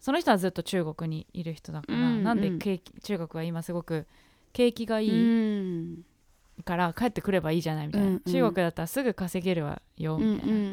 [0.00, 2.40] その人はずっと中国にいる人だから、うんなん。
[2.40, 4.06] でうん景気中国は今すごく
[4.52, 6.04] 景気がいいうん。
[6.64, 8.20] から帰ってくればいいじゃないみたいな、うんうん。
[8.32, 10.60] 中国だったらすぐ稼げるわようんみたいな、うん。
[10.60, 10.68] う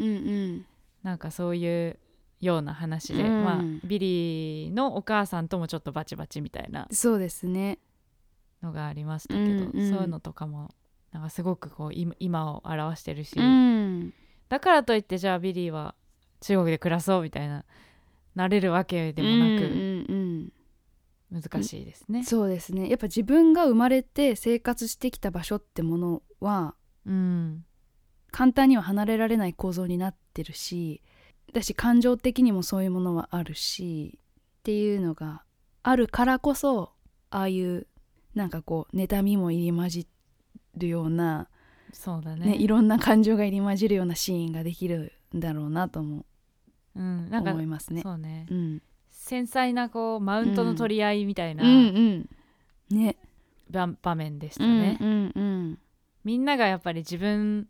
[0.58, 0.66] ん
[1.04, 1.98] なんかそういう
[2.42, 3.44] ような話で、うん。
[3.46, 7.80] まあ、ビリーのお母さんともちょっとバチバチみたいなそうですね。
[8.62, 9.90] のがありましたけど、うんうん。
[9.90, 10.72] そういうのとかも
[11.12, 14.14] なんかすごくこう今今を表してるし、うん
[14.50, 15.96] だからといってじゃあビリーは
[16.42, 17.66] 中国で暮らそうみたいな
[18.36, 20.54] なれるわけでもなくうんうん
[21.42, 22.20] 難しいですね。
[22.20, 22.26] うん、。
[22.26, 22.88] そうですね。
[22.88, 27.66] やっぱ自分が生まれて生活してきた場所ってものはうん
[28.32, 31.02] 簡単には離れられない構造になってるし
[31.54, 34.20] だし感情的にもそういうものはあるし
[34.60, 35.44] っていうのが
[35.82, 36.92] あるからこそ
[37.30, 37.88] ああいう
[38.36, 40.08] なんかこう妬みも入り混じ
[40.76, 41.50] るような、
[41.92, 42.52] そうだね。
[42.52, 46.26] ねいろんな感情が入り混じるようなシーンができるんだろうなとも
[46.96, 47.02] う。
[47.02, 48.02] ん、なんか思いますね。
[48.02, 48.48] そうね。
[48.50, 53.18] うん、繊細なこうマウントの取り合いみたいなうんうんね。
[53.70, 55.80] 場場面でしたうんね、うんうん。
[56.24, 57.68] みんながやっぱり自分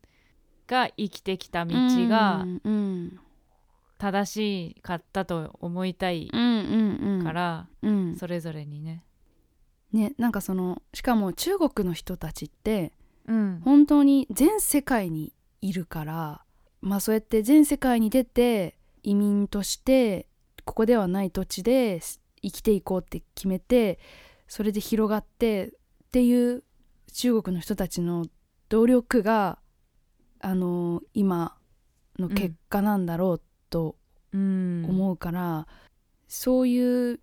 [0.68, 1.74] が生きてきた道
[2.08, 3.20] がうんうん
[3.98, 7.24] 正しかったと思いたいうんうんうん。
[7.24, 8.16] から、うん。
[8.16, 9.04] それぞれにね、
[9.92, 12.94] ねなんかそのしかも中国の人たちって
[13.28, 13.62] うん。
[13.64, 16.42] 本当に全世界にいるから
[16.82, 20.28] まあそうやって全世界に出て移民として
[20.66, 22.02] ここではない土地で
[22.42, 24.00] 生きていこうって決めて
[24.48, 26.64] それで広がってっていう
[27.14, 28.26] 中国の人たちの
[28.70, 29.60] 努力が
[30.40, 31.58] あの今
[32.20, 33.96] の結果なんだろうと
[34.34, 34.86] うん。
[34.88, 35.68] 思うから、
[36.28, 37.20] そういう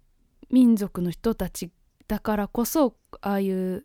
[0.51, 1.71] 民族の人たち
[2.09, 3.85] だからこそああいう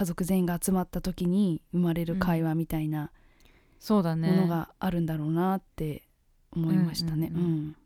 [0.00, 3.10] 家族全員が集まった時に生まれる会話みたいな
[3.78, 4.30] そうだね。
[4.30, 6.08] ものがあるんだろうなって
[6.52, 7.30] 思いましたね。
[7.30, 7.76] ううんん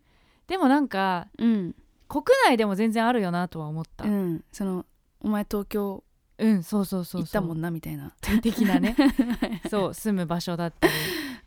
[0.47, 1.75] でもなんかうん。
[2.07, 4.05] 国内でも全然あるよなとは思った。
[4.05, 4.87] ううん、んその
[5.23, 6.05] お前東京
[6.39, 7.23] そうそうそうそう。
[7.23, 8.13] 行ったもんなみたいな。
[8.43, 8.95] 的なね。
[9.69, 10.93] そう住む場所だったり、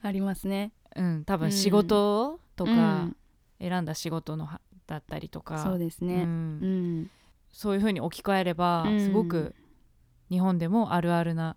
[0.02, 0.74] ありますね。
[0.98, 1.40] うん、多うん。
[1.40, 3.16] 分仕事とうかん、
[3.62, 5.64] 選んだ仕事のはだったりとか。
[5.64, 6.26] そうですうね。
[6.26, 6.28] ん。
[6.28, 6.66] う
[7.04, 7.10] ん。
[7.54, 9.00] そういうふうに置き換えれば、うん。
[9.00, 9.56] すごく
[10.30, 11.56] 日本でもあるあるな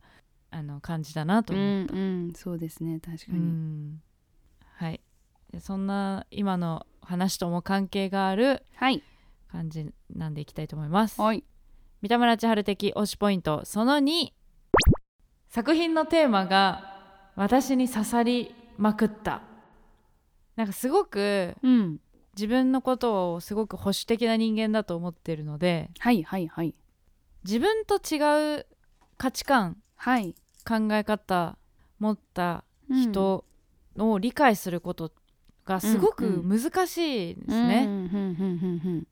[0.50, 1.94] あの感じだなとうん思った。
[1.94, 3.40] うんそうですね確かうに。
[3.40, 4.02] ん。
[4.76, 5.00] はい。
[5.52, 9.02] でそんな今の話とも関係があるはい。
[9.50, 11.20] 感じなんでいきたいと思います。
[11.20, 11.44] はい。
[12.02, 14.32] 三田村千春的推しポイントその2
[15.48, 19.42] 作品のテーマが私に刺さりまくった。
[20.56, 21.98] なんかすごくうん。
[22.36, 26.74] 自分のことをすごく保守的な人間だと思ってるのではいはいはい
[27.44, 28.66] 自分と違う
[29.16, 30.34] 価値観はい。
[30.66, 31.56] 考え方
[31.98, 33.44] 持った人
[33.98, 35.12] を理解すること
[35.64, 37.88] がすごく難しいですね。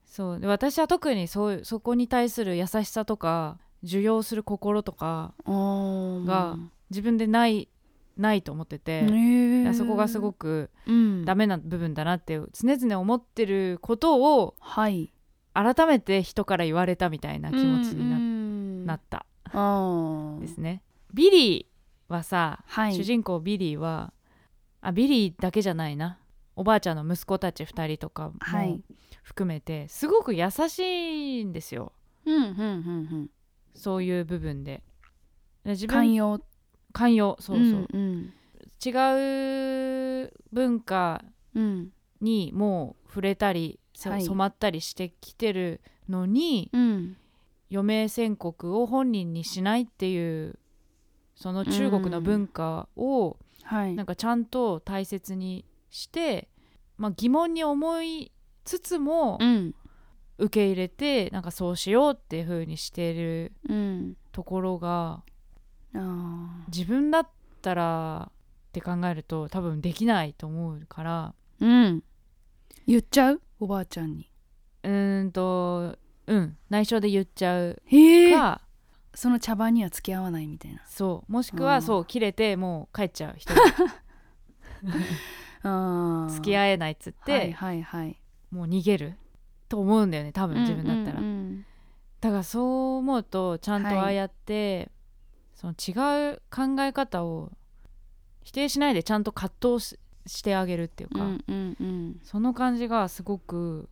[0.07, 0.41] そう。
[0.41, 6.57] で私は特にそうそこに対する優しさとか受容する心とかうんが
[6.91, 7.69] 自分でない
[8.17, 9.07] ないと思ってて、
[9.75, 11.25] そこがすごくうん。
[11.25, 15.13] ダメな部分だなって常々思ってることをはい
[15.55, 19.27] 改めて人から言われたみたいな気持ちにな,、になった。
[20.41, 20.83] ですね。
[21.13, 22.95] ビリーはさ、はい。
[22.95, 24.13] 主人公ビリーは
[24.81, 26.19] あビリーだけじゃないな。
[26.55, 28.81] おばあちゃんの息子たち2人とかもはい。
[29.23, 30.79] 含めてすごく優し
[31.41, 31.93] いんですよ。
[32.25, 33.31] うんうんうん
[33.75, 34.83] そういう部分で。
[35.65, 36.41] で自うん分寛容。
[36.93, 37.37] 寛容。
[37.41, 38.33] そうそう、うん。
[38.85, 38.91] 違
[40.25, 41.93] う文化うん。
[42.21, 47.17] にもう触れたり、染まったりしてきてるのにうん。
[47.71, 50.59] 余命宣告を本人にしないっていう
[51.37, 53.95] その中国の文化をはい。
[53.95, 56.49] なんかちゃんと大切にして、
[56.97, 58.33] まあ、疑問に思い
[58.65, 59.75] つつもうん。
[60.41, 64.17] 受け入れてなんかそうしようっていう風にしてるうん。
[64.33, 65.23] ところが
[65.95, 67.29] あ自分だっ
[67.61, 71.35] たらって考えると多分できないと思うから。
[71.61, 72.05] ーうん。
[72.87, 73.43] 言っちゃう？
[73.61, 74.31] おばあちゃんに。
[74.83, 76.57] うーんとうん。
[76.69, 78.35] 内緒で言っちゃうへえ。
[78.35, 78.61] か
[79.15, 80.83] その茶番には付き合わないみたいな。
[80.87, 81.33] そう。
[81.33, 81.75] もしくあー。
[81.75, 83.53] はそう切れてもう帰っちゃう人。
[86.33, 88.21] 付き合えないっつって、はいはいはい。
[88.51, 89.17] もう逃げる。
[89.69, 91.65] と思うんだよね多分自分だったら、うんうん
[92.21, 93.99] だからそう思うとちゃんとはい。
[93.99, 94.91] ああやって、
[95.55, 97.53] その違う考え方を
[98.43, 99.97] 否定しないでちゃんと葛藤し
[100.29, 102.21] してあげるっていうか、うんうんうん。
[102.23, 103.89] その感じがすごく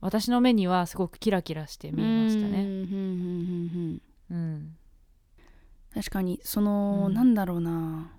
[0.00, 2.62] 私の目にはすごくキラキラして見えましたね。
[2.62, 4.00] うんうんうん
[4.30, 4.76] うんうんうん。
[5.94, 7.14] 確かにその、うん。
[7.14, 8.12] なんだろうな。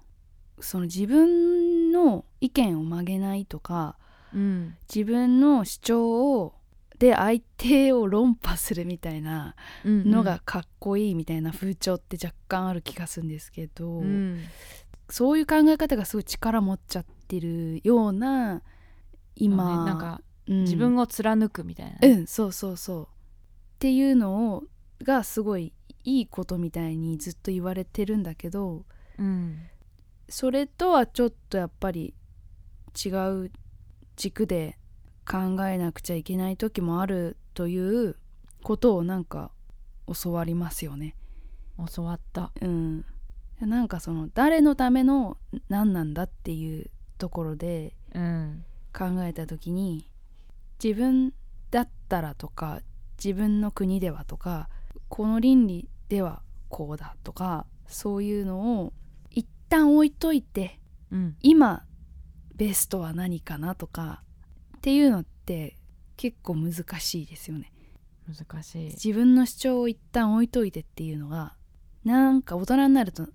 [0.59, 3.97] その自分の意見を曲げないとか
[4.33, 4.75] うん。
[4.93, 6.55] 自分の主張を
[6.99, 10.09] で相手を論破するみたいなうん。
[10.09, 14.41] のがかっこいいみたいな風潮って若干ある気がするんですけど、うん
[15.11, 18.61] そういう考え方がすごい力持っちゃってるような
[19.35, 20.63] 今、ねなんかうん。
[20.63, 21.97] 自分を貫くみたいな。
[22.01, 23.03] うね、んそうそうそう。
[23.03, 23.07] っ
[23.79, 24.63] ていうのを
[25.03, 28.85] がすごいいいことみたいにずっと言われてるんだけど
[29.17, 29.59] うん。
[30.29, 32.13] それとはちょっとやっぱり
[33.03, 33.51] 違う
[34.15, 34.77] 軸で
[35.29, 38.15] 考えなくちゃいけない時もあるという
[38.63, 39.51] ことをなんか
[40.23, 41.15] 教わりますよね。
[41.93, 42.51] 教わった。
[42.61, 43.05] うん、
[43.65, 45.37] なんかその誰のための
[45.69, 50.09] 何なんだっていうところでうん考えた時に
[50.83, 51.33] 自分
[51.69, 52.81] だったらとか
[53.23, 54.69] 自分の国ではとか
[55.07, 58.93] この倫理ではこうだとかそういうのを
[59.29, 60.79] 一旦置いといて
[61.11, 61.83] うん今
[62.55, 64.23] ベストは何かなとか
[64.77, 65.77] っていうのって
[66.17, 67.71] 結構難しいですよね。
[68.27, 71.55] 難しい自分の主張を一旦置いといてっていうのが
[72.03, 73.27] なんか大人になると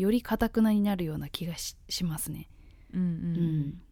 [0.00, 2.48] より堅くなになるような気がししますね。
[2.92, 3.06] うんうん。
[3.06, 3.60] ううん。
[3.68, 3.82] ん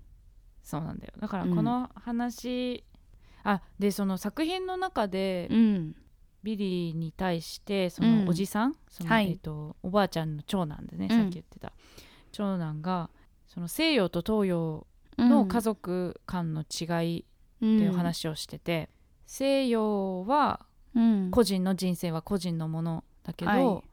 [0.62, 1.12] そうなんだよ。
[1.18, 1.55] だからうん。
[1.55, 2.85] この話、
[3.44, 5.94] あでその作品の中でうん。
[6.42, 8.25] ビリーに対してそうん。
[8.25, 9.31] のおじさん、そのはい。
[9.31, 11.16] えー、とおばあちゃんの長男でね、うん。
[11.23, 11.73] さっき言ってた。
[12.33, 13.11] 長男が
[13.47, 14.87] その西洋と東洋
[15.18, 15.29] うん。
[15.29, 16.85] の家族間の違
[17.16, 17.25] いっ
[17.61, 18.88] ていう話をしてて、
[19.27, 21.31] 西洋はうん。
[21.31, 23.85] 個人の人生は個人のものだけど、はい。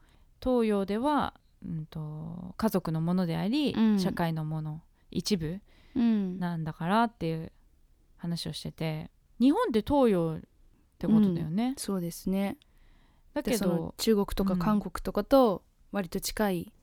[0.43, 1.33] 東洋では、
[1.67, 3.99] うん、と家族のものであり、うん。
[3.99, 5.59] 社会のもの一部
[5.95, 6.39] うん。
[6.39, 7.51] なんだからっていう
[8.17, 10.41] 話をしてて日本って東洋っ
[10.97, 12.57] てことだよね、そうですね。
[13.33, 14.59] だけど中国とかうん。
[14.59, 16.73] 韓国とかと割と近い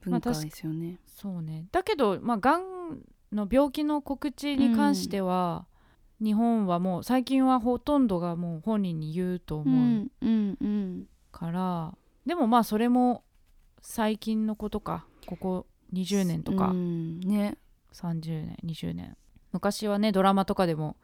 [0.00, 0.98] 文化ですよね。
[1.06, 1.66] そうね。
[1.72, 5.66] だけどまあがんの病気の告知に関しては、
[6.22, 10.10] 日本はもう最近はほとんどがもう本人に言うとう思うん。
[10.20, 10.58] うん。
[10.60, 11.06] うん。
[11.32, 13.24] から、でもまあそれも
[13.82, 17.20] 最近のことかここ20年とか、うん。
[17.20, 17.56] ね。
[17.92, 19.16] 30年20年。
[19.52, 20.96] 昔はねドラマとかでも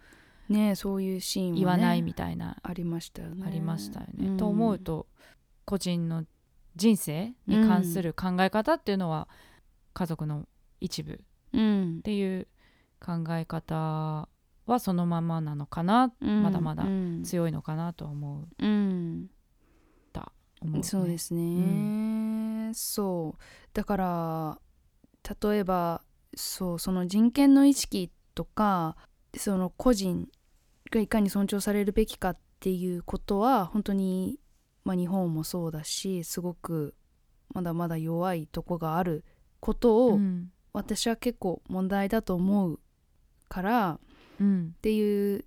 [0.49, 3.45] ねそういうシーンは、ね、言わないみたいな、ありましたよね。
[3.47, 4.29] ありましたよね。
[4.29, 4.37] うん。
[4.37, 5.07] と思うと
[5.65, 6.25] 個人の
[6.77, 9.29] 人生に関する考え方っていうのは
[9.95, 10.47] 家族の
[10.81, 11.17] 一部っ
[11.55, 12.03] うん。
[12.03, 12.47] ていう
[13.01, 14.29] 考え方
[14.67, 16.43] はそのままなのかな、うん。
[16.43, 17.23] まだまだうん。
[17.25, 18.65] 強いのかなとは思う。
[18.65, 19.31] うん。
[20.61, 21.43] 思う、ね、そうですね、
[22.75, 23.43] そう。
[23.73, 24.59] だから
[25.51, 26.03] 例えば
[26.35, 28.97] そうその人権の意識とか
[29.37, 30.29] その個人
[30.91, 34.39] がいかに尊重されるべきかっていうことは本当に、
[34.85, 36.95] まあ、日本もそうだしすごく
[37.53, 39.25] まだまだ弱いとこがある
[39.61, 40.51] ことを、うん。
[40.73, 42.79] 私は結構問題だと思う
[43.49, 43.99] からっ
[44.41, 44.75] うん。
[44.83, 45.45] ていう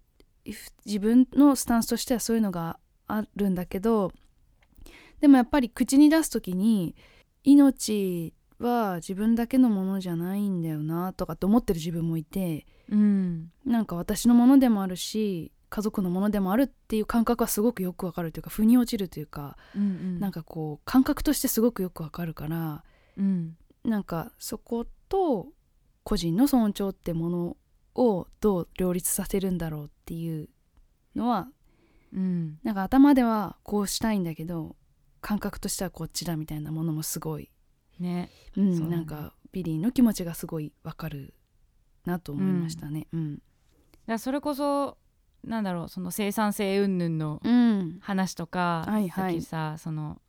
[0.86, 4.12] 自分のスタンスとしてはそういうのがあるんだけど
[5.22, 6.96] でもやっぱり口に出す時に
[7.44, 13.52] 命は自分だけのものじゃないんだよなとかって思ってる自分もいてうん。
[13.66, 20.20] なんか私のものでもあるし家族のものでもあるっていう感覚はすごくよくわかるというか腑に落ちるというか、うんうん。
[20.20, 22.84] なんかこう感覚としてすごくよくわかるから
[23.18, 23.56] うん。
[23.86, 25.48] なんかそこと
[26.04, 27.58] 個人の尊重ってもの
[27.96, 30.50] をどう両立させるんだろうっていう
[31.16, 31.48] のは
[32.14, 32.60] うん。
[32.64, 34.76] なんか頭ではこうしたいんだけど
[35.22, 37.50] 感覚としてはこっちだみたいなものもすごい、
[38.00, 38.30] ね。
[38.58, 41.34] うんそうなんかビリーの気持ちがすごいわかる
[42.06, 43.08] なと思いましたね。
[43.12, 43.44] うん、だか
[44.08, 44.98] らそれこそ
[45.44, 47.98] なんだろうその生産性云々のうん。
[48.02, 49.34] 話とか、はいはい。
[49.34, 50.22] さっきさその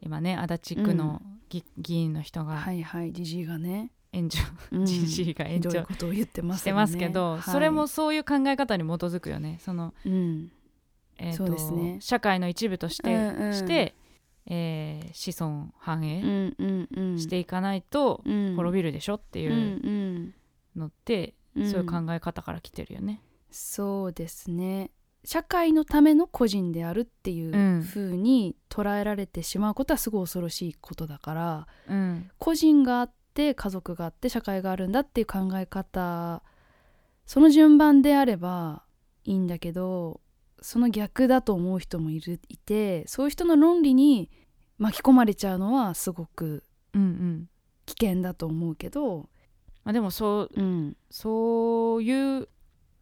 [0.00, 3.90] 今ね足立区の議,、議員の人がはいはいじじいがね。
[4.12, 4.40] 炎上
[4.72, 4.86] うん。
[4.86, 6.86] じじいが炎ひどい上ことを言ってますよね。
[6.86, 7.42] してますけど、はい。
[7.42, 9.58] それもそういう考え方に基づくよね。
[9.60, 10.50] その、うん。
[11.18, 11.98] えーとね。
[12.00, 13.54] 社会の一部として,、うんうん。
[13.54, 13.94] して、
[14.46, 18.54] えー子孫繁う栄していかないとうん。
[18.56, 20.32] 滅びるでしょっていう
[20.76, 21.70] のって、うん。
[21.70, 23.20] そういう考え方から来てるよね。
[23.50, 24.90] そうですね。
[25.24, 27.80] 社会のための個人であるっていうん。
[27.80, 32.30] う風に捉えられてしまうことはすごい恐ろしいことだからうん。
[32.38, 36.42] 個人があって家族があって社会があるんだっていう考え方
[37.26, 38.84] その順番であれば
[39.24, 40.20] いいんだけど
[40.60, 44.30] その逆だと思う人もいるいてそういう人の論理に
[44.78, 47.48] 巻き込まれちゃうのはすごくうんうん。
[47.84, 49.28] 危険だと思うけど。
[49.84, 50.96] まあ、でもそううん。
[51.10, 52.48] そういう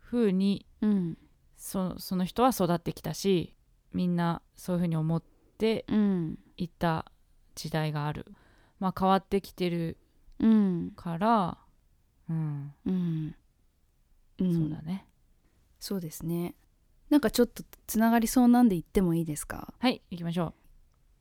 [0.05, 1.19] 風にうん。
[1.57, 3.55] そその人は育ってきたし
[3.93, 5.23] みんなそういう風に思っ
[5.59, 6.39] てうん。
[6.57, 7.11] いった
[7.55, 8.27] 時代がある。
[8.81, 9.97] まあ変わってきてる
[10.41, 10.93] うん。
[10.95, 11.59] から、
[12.29, 13.35] うん、うん。
[14.41, 14.55] うん。
[14.55, 15.07] そうだね。
[15.81, 16.55] そうですね
[17.11, 19.73] なんかちょっとつながりそうなんで言ってもいいですか？
[19.79, 20.55] はい行きましょ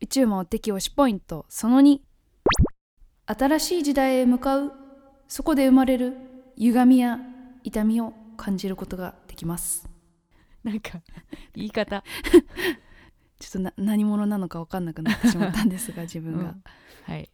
[0.02, 2.00] 宇宙魔王的推しポイントその2
[3.26, 4.74] 新しい時代へ向かう。
[5.28, 6.18] そこで生まれる。
[6.58, 7.20] 歪みや
[7.64, 9.88] 痛みを感じることができます。
[10.66, 10.68] う。
[10.68, 11.02] なんか
[11.56, 12.04] 言い方。
[13.40, 16.64] ちょっとな何者なのか分かんなくなってしまったんですが 自分が、うん。
[17.04, 17.30] はい。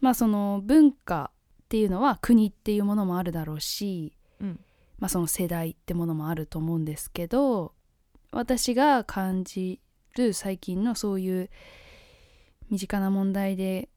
[0.00, 1.30] まあその文化
[1.62, 4.60] っていうのは国っていうものもあるだろうし、うん。
[4.98, 7.74] まあその世代ってものもあると思うんですけど
[8.30, 9.80] 私が感じ
[10.16, 11.50] る最近のそういう
[12.70, 13.88] 身近な問題で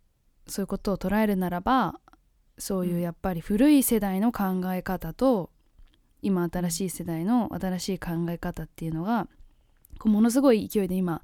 [0.48, 2.00] そういうことを捉えるならば
[2.58, 5.50] そういうやっぱり古い世代の考え方と
[6.22, 9.28] 今新しい世代の新しい考え方っていうのが
[9.98, 11.22] こうものすごい勢いで今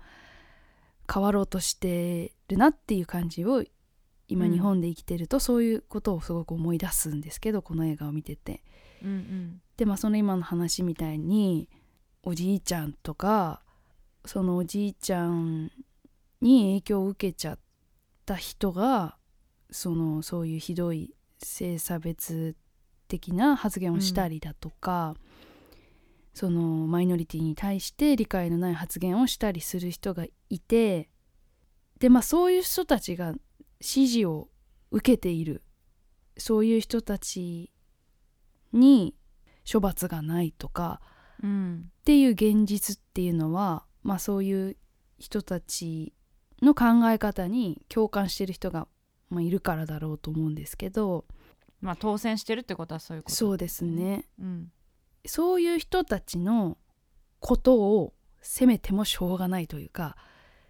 [1.11, 3.63] 変わろうとしてるなっていう感じを
[4.27, 8.63] 今うん日本で生きてるとそういうことをすごく思い出すんですけどこの映画を見てて。
[9.03, 9.61] うんうん。
[9.77, 11.69] でまあその今の話みたいに
[12.27, 13.61] おじいちゃんとか
[14.25, 15.71] そのおじいちゃん
[16.41, 17.59] に影響を受けちゃっ
[18.25, 19.15] た人が
[19.71, 22.57] そのそういうひどい性差別
[23.07, 25.15] 的な発言をしたりだとか、
[26.33, 31.07] そのマイノリティに対して理解のない発言をしたりする人がいて
[32.01, 33.35] でまあそういう人たちが
[33.79, 34.49] 支持を
[34.91, 35.61] 受けている。
[36.37, 37.71] そういう人たち
[38.73, 39.15] に
[39.71, 40.99] 処罰がないとか
[41.41, 41.89] うん。
[42.07, 44.77] っていう現実っていうのはまあそういう
[45.19, 46.13] 人たち
[46.61, 48.87] の考え方に共感してる人が、
[49.29, 51.25] まあ、いるからだろうと思うんですけど
[51.81, 53.35] まあ当選してるってことはそういうこと。
[53.35, 54.23] そうですね。
[54.39, 54.71] うん。
[55.25, 56.77] そういう人たちの
[57.41, 60.15] ことを責めてもしょうがないというか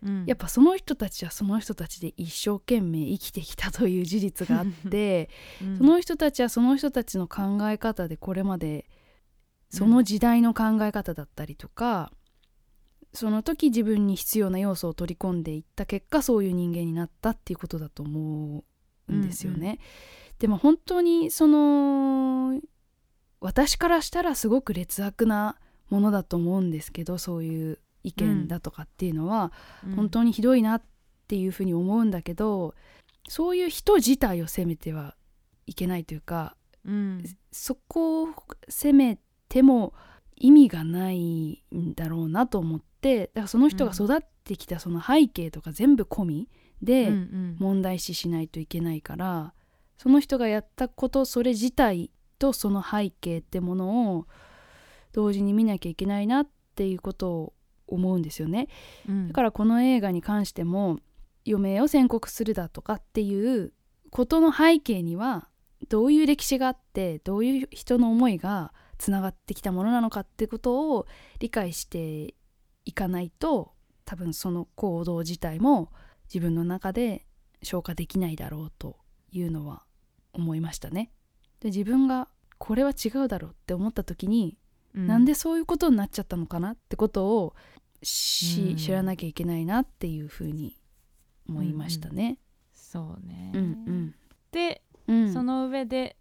[0.02, 0.26] うん。
[0.26, 5.30] やっぱその人たちはその人たちで一生懸命生きてきたという事実があって
[5.62, 5.78] うん。
[5.78, 8.90] その人たちはその人たちの考え方でこれまで
[9.70, 12.12] その時代の考え方だったりとか、
[13.14, 18.64] その時自分に必要な要素を取り込んでいった結果そういう人間になったっていうことだと思
[19.08, 19.80] うんですよね。
[20.40, 22.62] でも本当にその
[23.40, 25.58] 私からしたらすごく劣悪な
[25.90, 29.52] ものだと思うんですけどそういう意見だとかっていうのは、
[29.86, 29.96] うん。
[29.96, 30.84] 本当にひどいなっ
[31.28, 32.76] ていうふうに思うんだけど
[33.28, 35.16] そういう人自体を責めては
[35.66, 36.56] いけないというか
[36.86, 37.24] うん。
[37.52, 38.30] そこを
[38.70, 39.18] 責め
[39.50, 39.94] ても
[40.36, 46.50] 意味がないんだろうなと思ってだからその人が育ってきたその背景とか全部込み
[46.82, 49.54] でうんうん問題視しないといけないから、
[49.98, 54.28] その人がやったことそれ自体とその背景ってものを
[55.12, 57.54] 同時に見なきゃいけないなっていうことを
[57.88, 58.68] 思うんですよね。
[59.10, 61.00] うんだからこの映画に関しても
[61.48, 63.74] 余命を宣告するだとかっていう
[64.12, 65.48] ことの背景には
[65.90, 71.06] どういう歴史があってどういう人の思いがつながってきたものなのかってことを
[71.40, 72.36] 理解して
[72.86, 73.74] いかないと
[74.06, 75.92] 多分その行動自体も
[76.34, 77.26] 自分の中で
[77.64, 78.98] 消化できないだろうと
[79.32, 79.84] いうのは
[80.34, 81.12] 思いましたね。
[81.60, 82.28] で自分が
[82.58, 84.58] これは違うだろうって思った時に
[84.98, 85.08] うん。
[85.08, 87.56] なんでそういうことになっちゃったのかなってことを
[88.04, 88.76] し、うん。
[88.78, 90.78] 知らなきゃいけないなっていうふうに
[91.48, 92.40] 思いましたね。
[92.74, 94.16] そうね、うん
[94.52, 95.26] で、うん。
[95.26, 95.34] うん。
[95.34, 96.18] その上で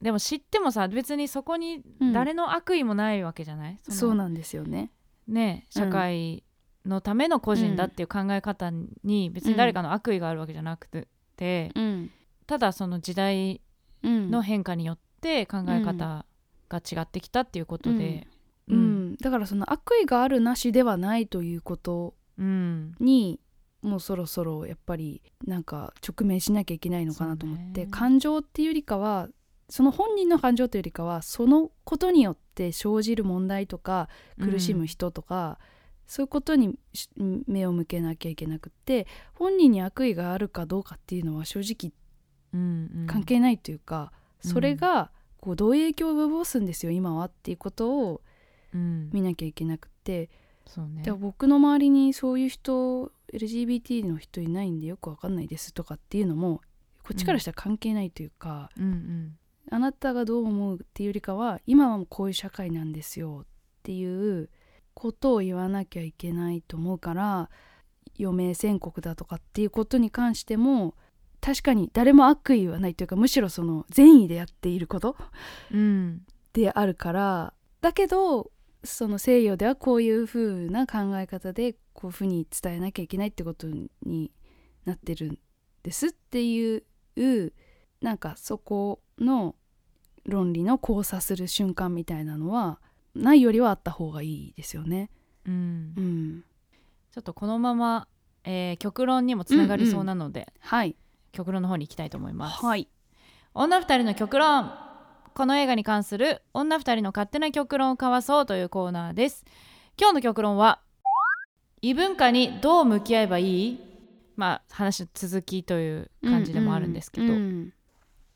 [0.00, 2.12] でも知ってもさ別にそこにうん。
[2.12, 4.90] 誰の悪意もないわけじゃない、のそうなんですよね。
[5.28, 6.42] ね社会
[6.86, 8.72] のための個人だっていう考え方
[9.04, 12.10] に別に誰かの悪意があるわけじゃなくて、うん。
[12.46, 13.60] ただその時代
[14.02, 14.30] うん。
[14.30, 16.24] の変化によって考え方
[16.68, 18.26] が違ってきたっていうことで、
[18.68, 19.16] ううんん。
[19.16, 22.94] だからその悪意があるなしではないということうん。
[22.98, 23.40] に
[23.82, 27.90] もうそろそろやっぱりなんか直面しなきゃいけないのかなと思って、そうね。
[27.90, 29.28] 感情っていうよりかは
[29.70, 34.08] その本人の感情というよりかはそのことによって生じる問題とか
[34.38, 35.58] 苦しむ人とか、
[36.06, 37.08] そういうことにし
[37.46, 41.92] 目を向けなきゃいけなくって本人に悪意があるかどうかっていうのは正直
[42.52, 43.06] うんうん。
[43.06, 44.12] 関係ないというか、
[44.44, 44.50] うん。
[44.50, 48.22] それがこうどういう影響を及ぼすんですよ今はっていうことを
[48.74, 49.10] うん。
[49.12, 50.30] 見なきゃいけなくって、
[50.66, 51.02] そうね。
[51.02, 56.60] でも僕の周りにそういう人 LGBT の人いないんでよくわかんないですとかっていうのも
[57.02, 59.36] こっちからしたら関係ないというか、うんうん
[59.70, 63.46] あなたがどう思うっていうよりかは今はもうこういう社会なんですよっ
[63.82, 64.50] ていう
[64.94, 67.48] ことを言わなきゃいけないと思うから
[68.18, 70.94] 余命宣告だとかっていうことに関しても
[71.40, 75.16] 確かに誰も悪意はないというかむしろその善意でやっていること
[75.72, 78.50] うんであるからだけど
[78.82, 84.32] その西洋ではこういう風な考え方でこういう風に伝えなきゃいけないってことに
[84.84, 85.38] なってるん
[85.82, 86.82] ですっていう
[88.00, 89.54] なんかそこの
[90.30, 92.80] 論理の交差する瞬間みたいなのは
[93.14, 95.10] ないよりはあった方がいいですよね。
[95.46, 95.92] うん。
[95.96, 96.44] うん、
[97.12, 98.08] ちょっとこのまま、
[98.44, 100.96] えー極論にもつながりそうなので、はい、
[101.32, 102.88] 極論の方に行きたいと思います、はい、
[103.52, 104.72] 女二人の極論。
[105.32, 109.44] この映画に関する女二人の勝手な極論を交わそうというコーナーです。
[109.98, 110.80] 今日の極論は
[111.82, 113.80] 異文化にどう向き合えばいい？
[114.36, 117.72] まあ話の続きという感じでもあるんですけど、うんうん。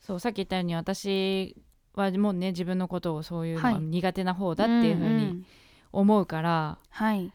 [0.00, 1.56] そうさっき言ったように私
[2.00, 5.44] はもうね自分のことをそういうの苦手な方だっていうふうに
[5.92, 7.32] 思うから、はい、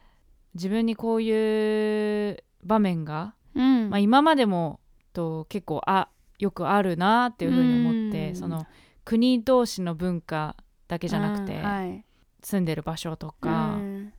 [0.54, 3.90] 自分にこういう場面が、うん。
[3.90, 4.80] まあ、今までも
[5.12, 6.08] と結構あ
[6.38, 8.36] よくあるなっていうふうに思って、うん。
[8.36, 8.66] その
[9.04, 10.56] 国同士の文化
[10.88, 12.04] だけじゃなくて、うんはい。
[12.42, 14.12] 住んでる場所とか、うん。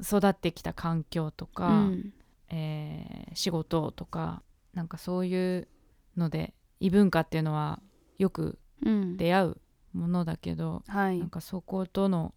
[0.00, 2.12] 育ってきた環境とか、うん。
[2.50, 4.42] えー仕事とか
[4.72, 5.68] なんかそういう
[6.16, 7.80] ので異文化っていうのは
[8.18, 9.16] よくうん。
[9.16, 9.56] 出会う
[9.98, 11.18] ものだけど、はい。
[11.18, 12.34] なんかそことの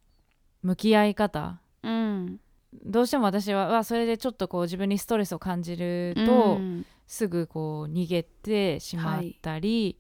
[0.64, 1.62] 向き合い方。
[1.84, 2.40] うん。
[2.86, 6.86] どうしても私はわそれでちょっとこう自分にストレスを感じると、うん。
[7.08, 9.98] すぐこう逃げてしまったり、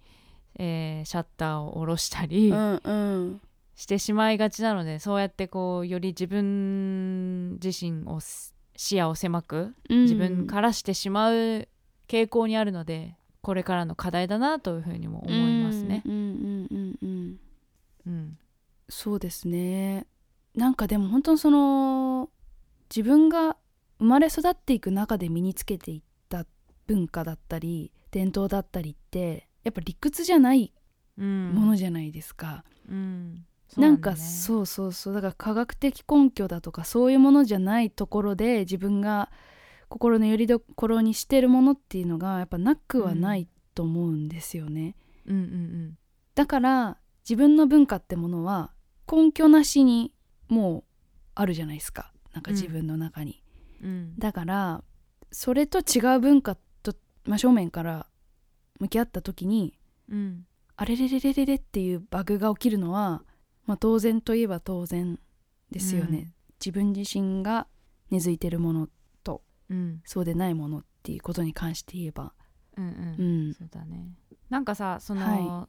[0.57, 3.41] えーシャッターを下ろしたりうんうん。
[3.75, 10.01] してしまいがちなので、そうやってこうより自分自身をす視野を狭くうん。
[10.03, 11.67] 自分からしてしまう
[12.07, 16.03] 傾向にあるのでこれからの課題だなというふうにも思いますね。
[16.05, 16.30] うんうん
[18.11, 18.37] うん。
[18.89, 20.05] そうですね。
[20.53, 22.29] なんかでも本当にその
[22.93, 23.55] 自分が
[23.99, 26.45] 生まれ育っていく中で身につけていった
[26.87, 30.73] 文化だったり伝統だったりってやっぱ理屈じゃない
[31.17, 31.55] うん。
[31.55, 33.45] ものじゃないですか、うん。
[33.77, 35.13] なんかそうそうそうそう。
[35.13, 39.31] だから科学的根拠だとかそういうものじゃないところで自分が
[39.87, 44.95] 心の拠り所にしてるものっていうのがやっぱなくはないと思うんですよね、
[45.25, 45.35] うん。
[45.35, 45.97] うん。
[46.35, 48.73] だから自分の文化ってものは
[49.11, 50.13] 根拠なしに
[50.47, 50.83] もう
[51.35, 52.11] あるじゃないですか。
[52.33, 53.43] なんか自分の中に、
[53.81, 53.89] うん。
[53.89, 54.83] うんだから
[55.31, 56.93] それと違う文化と
[57.25, 58.07] 真正面から
[58.79, 59.77] 向き合った時に
[60.09, 60.45] うん。
[60.75, 63.23] あれれれれれれっていうバグが起きるのは、
[63.65, 65.19] まあ、当然といえば当然
[65.69, 67.67] ですよね、自分自身が
[68.09, 68.89] 根付いてるもの
[69.23, 70.01] とうん。
[70.05, 72.33] そうでないものっていうことに関して言えば。
[72.77, 73.49] うんううん。
[73.49, 74.11] んそうだね。
[74.49, 75.67] なんかさその、は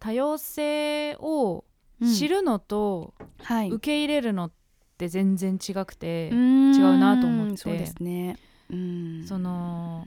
[0.00, 1.64] 多様性を
[2.00, 3.70] うん知るのとはい。
[3.70, 4.52] 受け入れるのっ
[4.98, 7.56] て全然違くて、違うなと思って。
[7.58, 8.36] そうですね。
[8.70, 9.24] うん。
[9.26, 10.06] その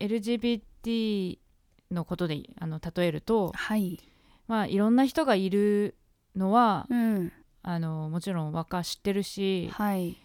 [0.00, 1.38] LGBT
[1.90, 4.00] のことであの例えると、はい。
[4.46, 5.96] まあ、いろんな人がいる
[6.36, 7.32] のは、うん。
[7.62, 10.16] あのもちろんわか知ってるし、はい。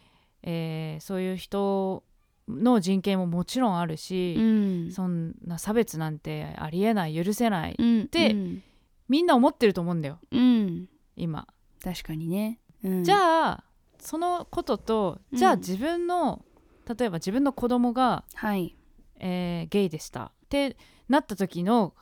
[0.44, 2.04] えーそういう人
[2.48, 4.92] の人権ももちろんあるし、うん。
[4.92, 8.08] そんな差別なんてありえない許せない、うん。
[8.08, 8.64] でうん
[9.10, 10.20] みんな思ってると思うんだよ。
[10.32, 10.88] うん。
[11.16, 11.48] 今。
[11.84, 13.64] 確かにね、うん、じゃあ
[14.00, 16.46] そのこととじゃあうん自分の、
[16.88, 18.76] 例えば自分の子供が、はい。
[19.20, 20.26] えーゲイでした。
[20.26, 20.78] って
[21.10, 21.94] なった時の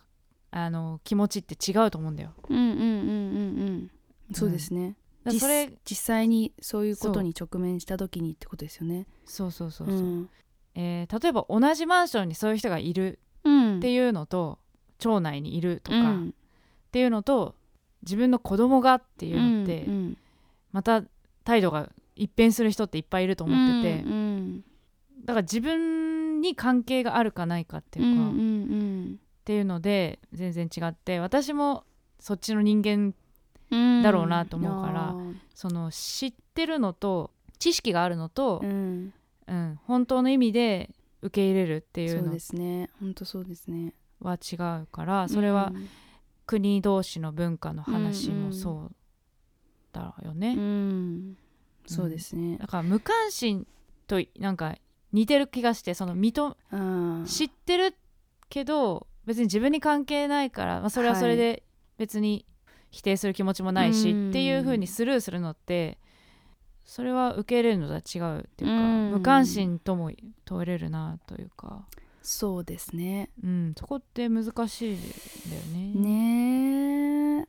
[0.51, 2.34] あの気持ちって違うと思うんだよ。
[2.49, 2.82] うんうんうんうんう
[3.72, 3.91] ん
[4.34, 9.08] そうですね、実だからそれ実際にそういうことに直面した時にってことですよね。
[9.26, 10.30] そうそうそうそう、ん。
[10.76, 13.78] えー例えば同じマンションにそういう人がいるうん。
[13.78, 14.60] っていうのと、
[14.99, 15.97] 町内にいるとか、
[16.88, 17.55] っうんていうのと
[18.03, 20.17] 自分の子供がっていうのって、うんうん。
[20.71, 21.03] また
[21.43, 24.63] 態度が一変する人っていっぱいいると思ってて、うんうん。
[25.25, 31.85] だから自分に関係があるかないかっていうか、うんうんっていうので全然違って私も
[32.19, 33.13] そっちの人間
[33.71, 39.13] うんだろうなと思うからあーその知ってるのと知識があるのと、うん。
[39.47, 40.89] うん本当の意味で
[41.21, 42.89] 受け入れるっていうのそうですね。
[42.99, 43.93] 本当そうですね。
[44.19, 45.71] は違うからそれは、
[46.47, 48.95] 国同士の文化の話もそう
[49.93, 51.37] だよね、うん
[51.87, 52.57] そうですね。
[52.57, 53.65] だから無関心
[54.07, 54.75] となんか
[55.13, 57.25] 似てる気がしてその認うん。
[57.25, 57.95] 知ってる
[58.49, 61.63] けど別に自分に関係ないから、まあ、それはそれで
[61.97, 62.45] 別に
[62.91, 65.97] 否定する気持ちもないし、うんっていう風にスルーするのって
[66.83, 69.11] それは受け入れるのとは違うっていうか、うん。
[69.11, 70.11] 無関心とも
[70.45, 71.85] 問れるなというか、
[72.30, 73.30] そうですね。
[73.41, 74.97] うん、そこって難しいん
[75.49, 75.93] だよね。
[75.95, 77.47] ね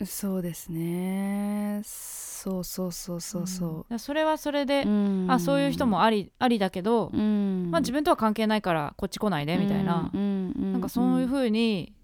[0.00, 1.80] えそうですね。
[1.84, 3.44] そうそうそうそうう。
[3.44, 3.84] ん。
[3.88, 5.30] だそれはそれでう、、うん。
[5.30, 7.70] あそういう人もありありだけど、うん。
[7.70, 11.94] まあ、自分とは関係ないからこっち来ないでみたいな、うんうんなんかそういう風に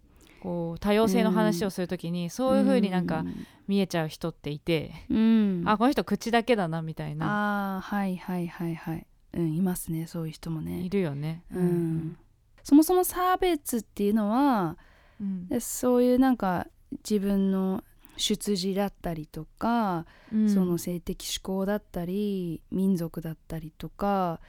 [0.40, 3.24] こう多様性の話をするときに、そういう風になんか
[3.66, 5.64] 見えちゃう人っていて、うん。
[5.66, 7.78] あこの人口だけだなみたいな。
[7.78, 11.42] あーはいはいはいはいうんいますねそういう人もいねるよね。
[11.52, 12.16] うん。
[12.62, 14.76] そもそも差別っていうのは
[15.20, 15.48] うん。
[15.48, 16.66] でそういうなんか
[17.08, 17.84] 自分の
[18.16, 20.48] 出自だったりとか、うん。
[20.48, 24.40] その性的指向だったり民族だったりとか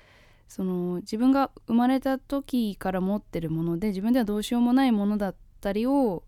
[0.47, 6.23] その自分が生まれた時から持ってるもので自分ではどうしようもないものだったりを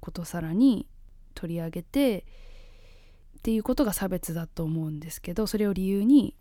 [0.00, 0.86] ことさらに
[1.34, 2.24] 取り上げて
[3.38, 6.34] っていうことが差別だと思うんですけどそれを理由に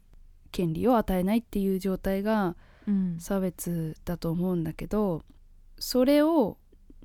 [0.52, 2.56] 権利を与えないっていう状態が
[2.88, 5.24] うん差別だと思うんだけど
[5.80, 6.58] それを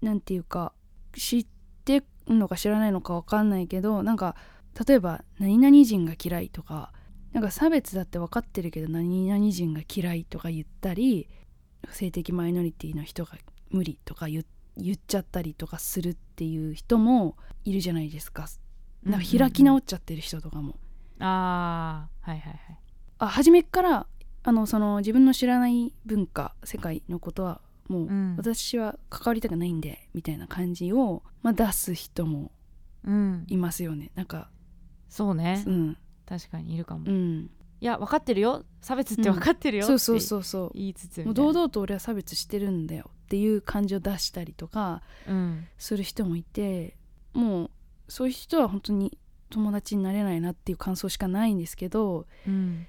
[0.02, 0.72] なんていうか
[1.16, 1.46] 知っ
[1.84, 1.98] て
[2.30, 4.36] んのか知らないのか分かんないけどなんか
[4.86, 6.92] 例えば「何々人が嫌い」とか
[7.32, 11.28] なんか差別だって分かってるけど何々人が嫌いとか言ったり
[11.90, 13.32] 性的マイノリティの人が
[13.70, 14.44] 無理とか言
[14.76, 18.48] 言っちゃったりとかするっていう人もいるじゃないですか。
[19.04, 20.76] なんか開き直っちゃってる人とかも。
[21.20, 22.78] あーはいはいはい。
[23.24, 24.06] あ初めっから
[24.42, 28.34] あのその自分の知らない文化世界のことはもう、うん。
[28.36, 32.50] 私は関わりたくないんでみたいな感じを、まあ、出す人も
[33.04, 34.10] うん、いますよね。
[34.14, 34.48] なんか
[35.10, 35.62] そうね。
[35.66, 35.96] うん。
[36.26, 37.06] 確かにいるかも。
[37.06, 37.50] いうん。
[37.80, 38.64] や分かってるよ。
[38.80, 40.70] 差別って分かってるよ、そうそううそうそう。
[40.74, 45.66] 言いつつもいうな堂々と俺は差別してるんだよっていう感じを出したりとかうん。
[45.76, 46.96] する人もいて
[47.34, 47.70] もう
[48.08, 49.18] そういう人は本当に
[49.50, 52.86] 友達になれないなっていう感想しかないんですけどうん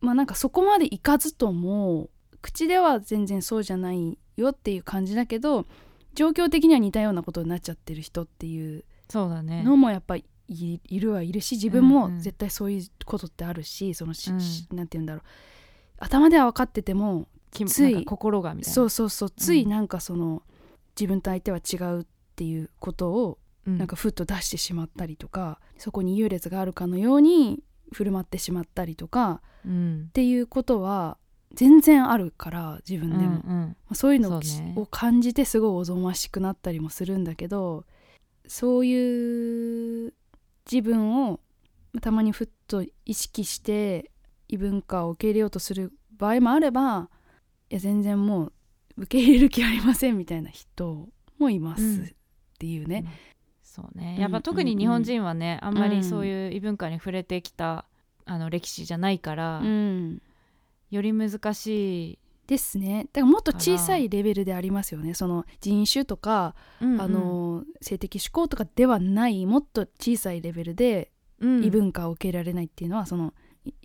[0.00, 2.10] まあなんかそこまでいかずとも
[2.42, 5.66] 口では全然そうじゃないよっていう感じだけど
[6.14, 9.62] 状況的には似たようなことになっちゃってる人っていうそうだね。
[9.62, 12.20] のもやっぱりいいるはいるし自分うんうもん。
[12.20, 14.40] 絶対そういうことってあるしそのし、うん。
[14.40, 15.22] しなんて言うんだろう。
[15.98, 18.74] 頭では分かっててもきつい心がみたいな。
[18.74, 19.30] そうそうそう。
[19.30, 19.70] ついうん。
[19.70, 20.42] なんかその、
[20.98, 23.78] 自分と相手は違うっていうことをうん。
[23.78, 27.62] なんかふっと出してしまったりとか、そこに優劣があるかのように
[27.92, 30.06] 振る舞ってしまったりとかうん。
[30.08, 31.18] っていうことは
[31.54, 33.76] 全然あるから自分でも、うんまうん。
[33.90, 34.74] あそういうのを,、ね。
[34.76, 37.84] を感じてすごいおぞましくなったりもするんだけど
[38.46, 40.12] そういう
[40.70, 41.40] 自分を
[41.92, 44.10] まあたまにふっと意識して
[44.48, 47.08] 異文化を受け入れようとする場合もあれば
[47.70, 48.52] いや全然もう
[48.98, 51.08] 受け入れる気ありませんみたいな人
[51.38, 52.04] もいますうん。
[52.04, 52.08] っ
[52.58, 53.04] ていうね。
[53.78, 54.14] そうね。
[54.16, 57.84] うんやっぱ特に日本人はね、あんまりそういう異文化に触れてきた
[58.26, 60.22] あの歴史じゃないから、うん。
[60.90, 62.18] より難しい、
[62.48, 63.06] ですね。
[63.12, 65.12] だからもっと小さいレベルでありますよね。
[65.12, 67.00] その人種とか、うんうん。
[67.00, 71.64] あの性的指向とかではないもっと小さいレベルでうん。
[71.64, 73.34] 異文化を受けられないっていうのは、その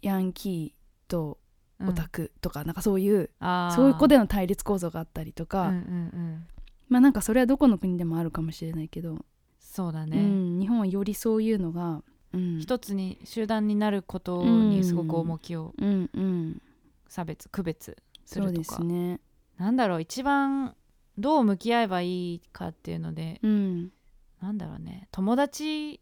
[0.02, 1.38] ヤンキーと
[1.80, 3.30] うんオタクとか、なんかそういう
[3.76, 6.48] そういう子での対立構造があったりとか、うんうんうん。
[6.88, 9.26] まあなんかそれはどこの国でもあるかもしれないけど、う
[9.74, 16.62] そうだね、ん、日本はよりそういうのが、うん、一つに集団になることにすごく重きをうんうん
[17.08, 19.20] 差別区別するとか、すね。
[19.58, 20.76] なんだろう一番
[21.18, 23.92] どう向き合えばいいかっていうのでうん。
[24.40, 25.08] なんだろうね。
[25.12, 26.00] 友達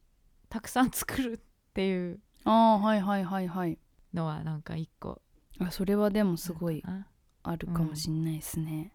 [0.50, 1.40] たくさん作るっ
[1.74, 3.78] ていうああはいはいはいはい。
[4.14, 5.22] のはなんか一個。
[5.60, 7.08] あそれはでもすごいな
[7.44, 8.92] あるかもしんないですね、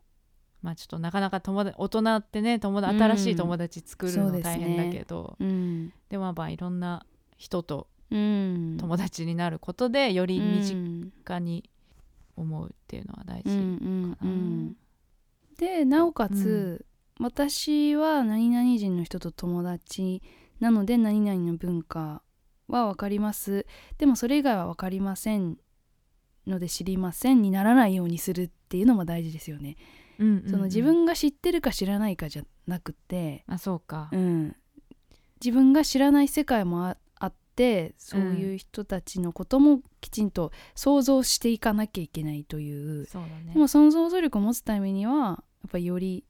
[0.67, 3.03] まあちょっとなかなか友達大人ってね友達うん。
[3.03, 5.93] 新しい友達作るの大変だけど、うん。
[6.09, 7.07] でもまあいろんな
[7.37, 8.77] 人とうん。
[8.81, 11.71] 友達になることでより身うん近に
[12.35, 14.31] 思うっていうのは大事うんかな。
[14.31, 14.77] うんうん。
[15.57, 16.85] でなおかつ、
[17.21, 20.21] 私は何々人の人と友達
[20.59, 22.23] なので何々の文化
[22.67, 23.67] は分かります。
[23.99, 25.59] でもそれ以外は分かりません
[26.45, 29.77] ので知りませんにならないようにするっていうのも大事ですよね。
[30.19, 30.51] うんうんうん。
[30.51, 34.57] その自分が知ってるか知らないかじゃなくて、あそうか、うん、
[35.43, 43.53] 自分が知らない世界もああってそういう人たちのこともきちんと想像していかなきゃいけないという、そうだね。
[43.55, 46.25] でもその想像力を持つためにはやっぱりより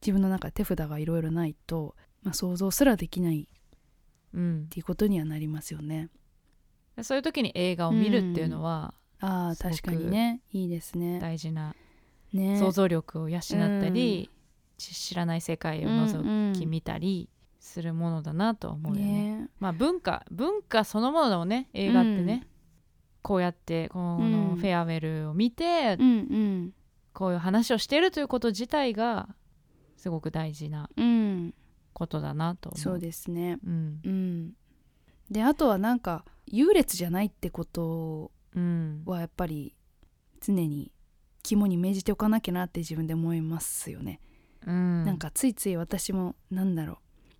[0.00, 1.94] 自分の中で手札がいろいろないと
[2.26, 3.46] まあ、想像すらできないっ
[4.34, 6.10] うん、ていうことにはなりますよね。
[7.02, 10.42] そういう時に映画を見るっていうのはああすごく確かにね。
[10.52, 11.18] いいですね。
[11.20, 11.74] 大事な
[12.36, 12.58] ね。
[12.58, 14.30] 想像力を養ったり、
[14.78, 17.28] ち知らない世界を覗き見たり
[17.60, 19.38] するものだなとは思うよね。
[19.40, 19.48] ね。
[19.58, 22.46] まあ文化文化そのものだもんね映画ってね、
[23.22, 24.56] こうやってこのうん。
[24.56, 26.72] フェアウェルを見て、うん
[27.12, 29.28] こういう話をしてるということ自体が
[29.96, 31.08] すごく大事なうんう
[31.48, 31.54] ん。
[31.92, 32.78] ことだなと思う。
[32.78, 33.58] そうですね。
[33.66, 34.00] うん。
[34.04, 34.52] うん、
[35.30, 39.02] であとはなんか優劣じゃないってことうん。
[39.06, 39.74] はやっぱり
[40.40, 40.92] 常に
[41.46, 44.20] 肝に銘じておかなきゃなって自分で思いますよね。
[44.66, 46.96] うん、なんかついつい私もなんだろう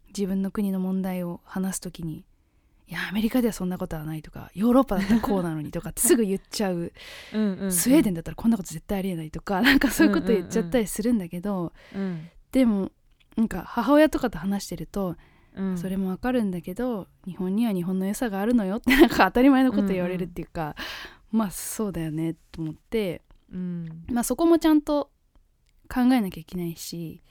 [0.09, 2.25] 自分の国の問題を話す時に
[2.87, 6.93] 「いやアメリカではそんなことはない」とか「ヨーロッパだったらこうなのに」とかってすぐ言っちゃう。
[7.35, 7.73] うんうんうん。
[7.73, 12.29] スウェーデンだったらこんなこと絶対ありえないとかなんかそういうこと言っちゃったりするんだけど、うん。
[12.53, 12.93] でも
[13.37, 15.17] なんか母親とかと話してると、
[15.57, 20.77] うん、それもわかるんだけど日本には日本の良さがあるのよってなんか当たり前のこと言われるっていうか、
[21.33, 24.05] まあそうだよねと思って、うん。
[24.11, 25.11] まあ、そこもちゃんと
[25.89, 27.23] 考えなきゃいけないし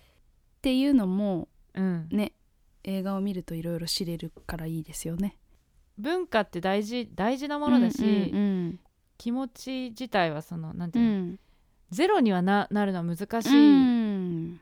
[0.58, 2.32] っていうのもうん、ね
[2.84, 5.38] 映画を見るといろいろ知れるからいいですよね。
[5.98, 8.80] 文化って大事大事なものだし、うん
[9.18, 11.40] 気持ち自体はそのなんてういうの、ん。
[11.92, 13.72] ゼロにはななるのは難しうい
[14.54, 14.60] ん。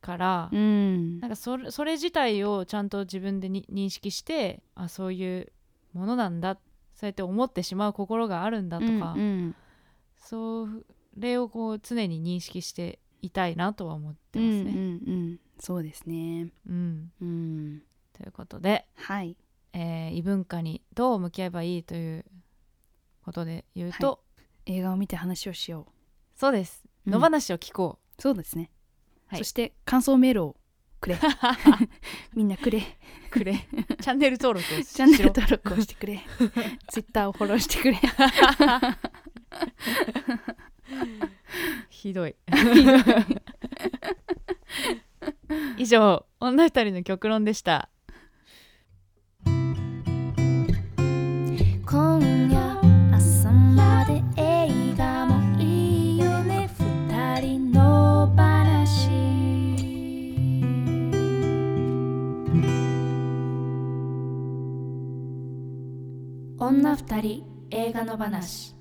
[0.00, 1.20] から、うん。
[1.20, 5.52] なんかそれそれ自体をちゃんと自分でに認識してあそういう
[5.92, 6.56] ものなんだ
[6.94, 9.54] そうやって思ってしまう心があるんだとか、うん
[10.20, 10.68] そ
[11.16, 14.70] れをこう常に認識していたいなとは思ってうんますね。
[14.70, 14.82] うんう
[15.34, 16.48] んそうですね。
[16.68, 17.82] うんうん
[18.14, 19.36] ということで、はい
[19.72, 22.24] えー異文化にどう向き合えばいいという
[23.24, 24.22] ことで言うと、
[24.66, 25.86] 映画を見て話をしよ
[26.34, 28.22] そうですうん野放しを聞こう。
[28.22, 28.70] そうですね。
[29.26, 30.56] はいそして感想メールを
[31.00, 31.18] くれ。
[32.34, 32.78] みんなくれ。
[32.78, 36.20] うくれチャンネル登録をしチャンネル登録をしてくれ。
[36.88, 37.98] ツイッターをフォローしてくれ。
[41.88, 42.34] ひどい。
[45.76, 47.88] 以上女二人の極論でした。
[51.86, 52.20] 今
[52.50, 52.80] 夜
[53.12, 59.10] 朝まで映画もいいよね二人の話。
[66.58, 68.79] 女二人映画の話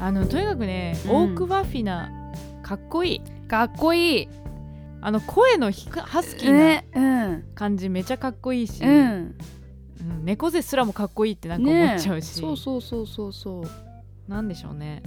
[0.00, 2.10] あのとにかくね、うんオークバフィナ
[2.62, 4.28] かっこいいかっこいい。
[5.02, 7.40] あの声のハスキーな。
[7.54, 8.90] 感じめちゃかっこいいし、うん。
[8.90, 14.30] うん猫背すらもかっこいいってなんか思っちゃうし、ねそうそうそうそうそう。
[14.30, 15.02] なんでしょうね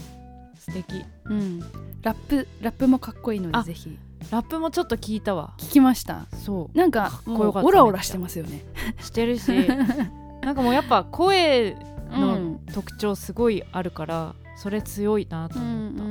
[0.60, 1.60] 素敵うん。
[2.02, 3.98] ラップラップもかっこいいのであぜひ
[4.32, 6.28] ラップもちょっと聞いたわ聞きました。
[6.44, 8.64] そうなんかかもうオラオラしてますよね。
[9.00, 9.50] してるし
[10.44, 11.78] なんかもうやっぱ声
[12.12, 16.04] うのん特徴すごいあるからそれ強いなと思った、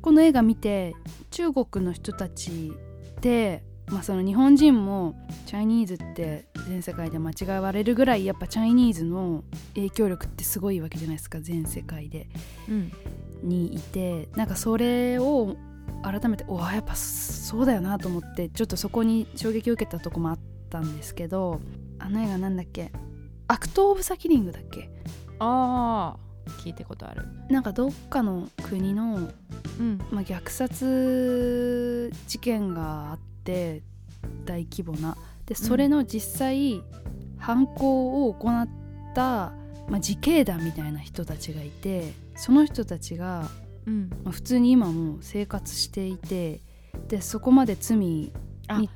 [0.00, 0.94] この映画見て
[1.30, 2.72] 中国の人たち
[3.20, 5.14] で、まあ、その日本人も
[5.44, 12.26] チャイニーズって全世界で間違われるぐらいやっぱチャイニーズの影響力ってすごいわけじゃないですか全世界で。
[12.70, 12.90] うん。
[13.42, 15.56] にいてなんかそれを
[16.02, 20.38] 改めておわやっぱそうだよなと思ってちょっとそこに衝撃を受けたとこもあっ
[20.70, 21.60] たんですけど
[21.98, 22.92] あの映画なんだっけ？
[23.46, 24.90] アクト・オブ・キリングだっけ？
[25.38, 26.25] ああ
[26.64, 27.22] 聞いたことある。
[27.48, 29.30] なんかどっかの国の
[29.78, 29.98] うん。
[30.10, 33.82] まあ、虐殺事件があって
[34.44, 35.16] 大規模な。
[35.46, 36.82] でそれの実際、
[37.38, 38.68] 犯行を行っ
[39.14, 39.52] た、ま
[39.88, 43.48] あ、自警団みたいな人たちがいてその人たちが、
[43.86, 44.10] うん。
[44.24, 46.62] まあ、普通に今も生活していて
[47.08, 48.32] でそこまで罪に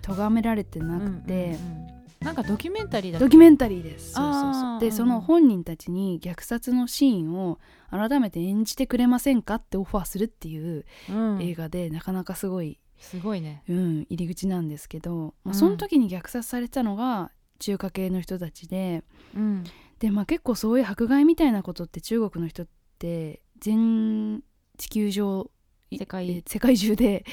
[0.02, 1.89] 咎められてなくて、うんうんうん
[2.20, 4.12] なんかドキュメンタリーだドキュメンタリーです。
[4.12, 4.80] そうそうそう。
[4.80, 7.58] でその本人たちに虐殺のシーンを
[7.90, 11.42] 改めて演じてくれませんかってオファーするっていううん。
[11.42, 13.62] 映画で、なかなかすごいすごいね。
[13.68, 15.54] うん、入り口なんですけど、まあ、うん。
[15.54, 19.02] その時に虐殺されたのが中華系の人たちで
[19.34, 19.64] うん。
[19.98, 22.66] で、まあ、結構そういう迫害みたいなことって中国の人っ
[22.98, 24.42] て全
[24.76, 25.50] 地球上
[25.90, 26.30] い世界。
[26.30, 27.24] え世界中で、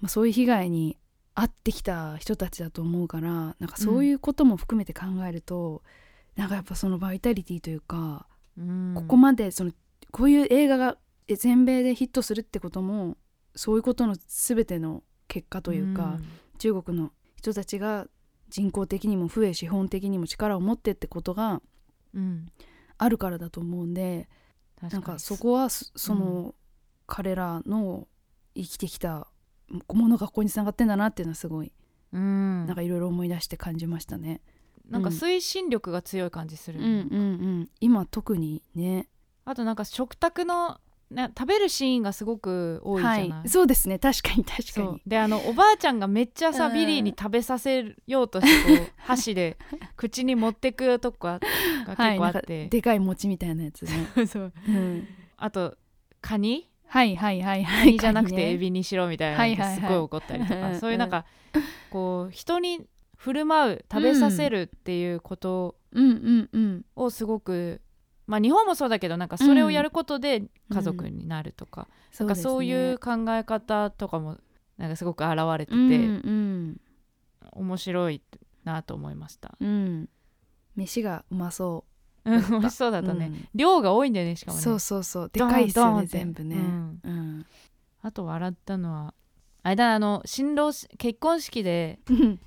[0.00, 0.96] まあ、そういう被害に
[1.38, 5.82] 遭ってきた人たちだと思うからなんかそういうことも含めて考えると、
[6.34, 8.26] なんかやっぱそのバイタリティというか、
[8.58, 8.94] うん。
[8.96, 9.70] ここまでその
[10.10, 13.16] こういう映画がえ全米でヒットするってことも
[13.54, 16.18] そういうことの全ての結果というか、
[16.58, 18.08] 中国の人たちが
[18.48, 21.62] 人口的にも増え資本的にも力を持ってってことが
[22.14, 22.48] うん。
[23.00, 24.28] あるからだと思うんで
[24.80, 26.56] 確なんかそこはそその、
[27.06, 28.08] 彼らの
[28.56, 29.28] 生きてきた
[29.68, 31.72] ものがここにつながってんだなっていうのはすごい、
[32.12, 32.66] うん。
[32.66, 34.40] なんかいろいろ思い出して感じましたね。
[34.88, 36.96] なんか推進力が強い感じする、うんうんう
[37.60, 39.06] ん、今特にね。
[39.44, 40.78] あとなんか食卓の、
[41.10, 43.98] ね、食べるシーンがすごく多いじゃない、はい、そうですね。
[43.98, 45.02] 確かに確かに。
[45.06, 49.58] であのおばあちゃんがめっちゃさ、うんビリーに食べさせようとしてこう 箸で
[49.96, 51.40] 口に持ってくとか
[51.86, 53.90] が結構あって、でかい餅みたいなやつね、
[54.26, 54.52] そう。
[54.68, 55.06] うん、
[55.36, 55.76] あと
[56.20, 56.70] カニ？
[56.88, 61.24] はいはいはいはカいニじゃなくてエビビにしろみたいなのがすごい怒ったりとか、うんそういうなんか
[61.90, 62.86] こう人に
[63.16, 65.76] 振る舞う食べさせるっていうこと
[66.96, 67.80] をすごく、
[68.26, 74.38] まあ日本もそうだけどなんかそれをやることで家族になるとか、なんかそういう考え方とかも
[74.76, 75.90] なんかすごく現れてて、うんう
[76.30, 76.80] ん。
[77.52, 78.22] 面白い
[78.64, 79.56] なと思いました。
[79.60, 80.08] うん。
[80.76, 82.50] 飯がうまそうん。
[82.50, 83.48] 美味しそうだうったね、うん。
[83.54, 84.62] 量が多いんだよねしかもね。
[84.62, 85.30] そうそうそう。
[85.32, 86.56] でかいっすよね全部ね。
[86.56, 87.00] うん。
[87.04, 87.46] うん。
[88.02, 89.14] あと笑ったのは
[89.62, 92.40] あれだあの新郎し結婚式でうん。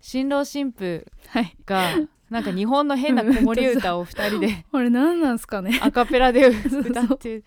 [0.00, 1.56] 新郎新婦はい。
[1.66, 1.82] が
[2.30, 5.78] なんか日本の変な子守歌を2人で あれ何なんすかね。
[5.82, 7.42] アカペラで そう歌って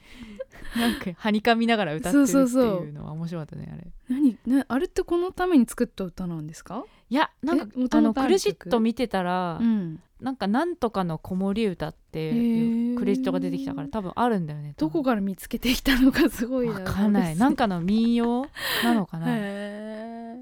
[0.75, 2.93] なんかはにかみながら歌ってるってそうそうそういう。
[2.93, 3.87] のは面白かったねあれ。
[4.09, 6.83] 何ねあれってこのために作った歌なんですか？
[7.09, 7.67] いやなんかあ
[8.01, 8.27] の々ある曲？
[8.27, 17.35] クレジット見てたら、うんなんかなんとかの子守歌っていうクレジットが出てきたから多分あるんだよねどこから見つけてきたのかすごいわかんない。
[17.35, 18.47] なんかの民謡
[18.83, 19.27] なのかな。
[19.29, 20.37] へ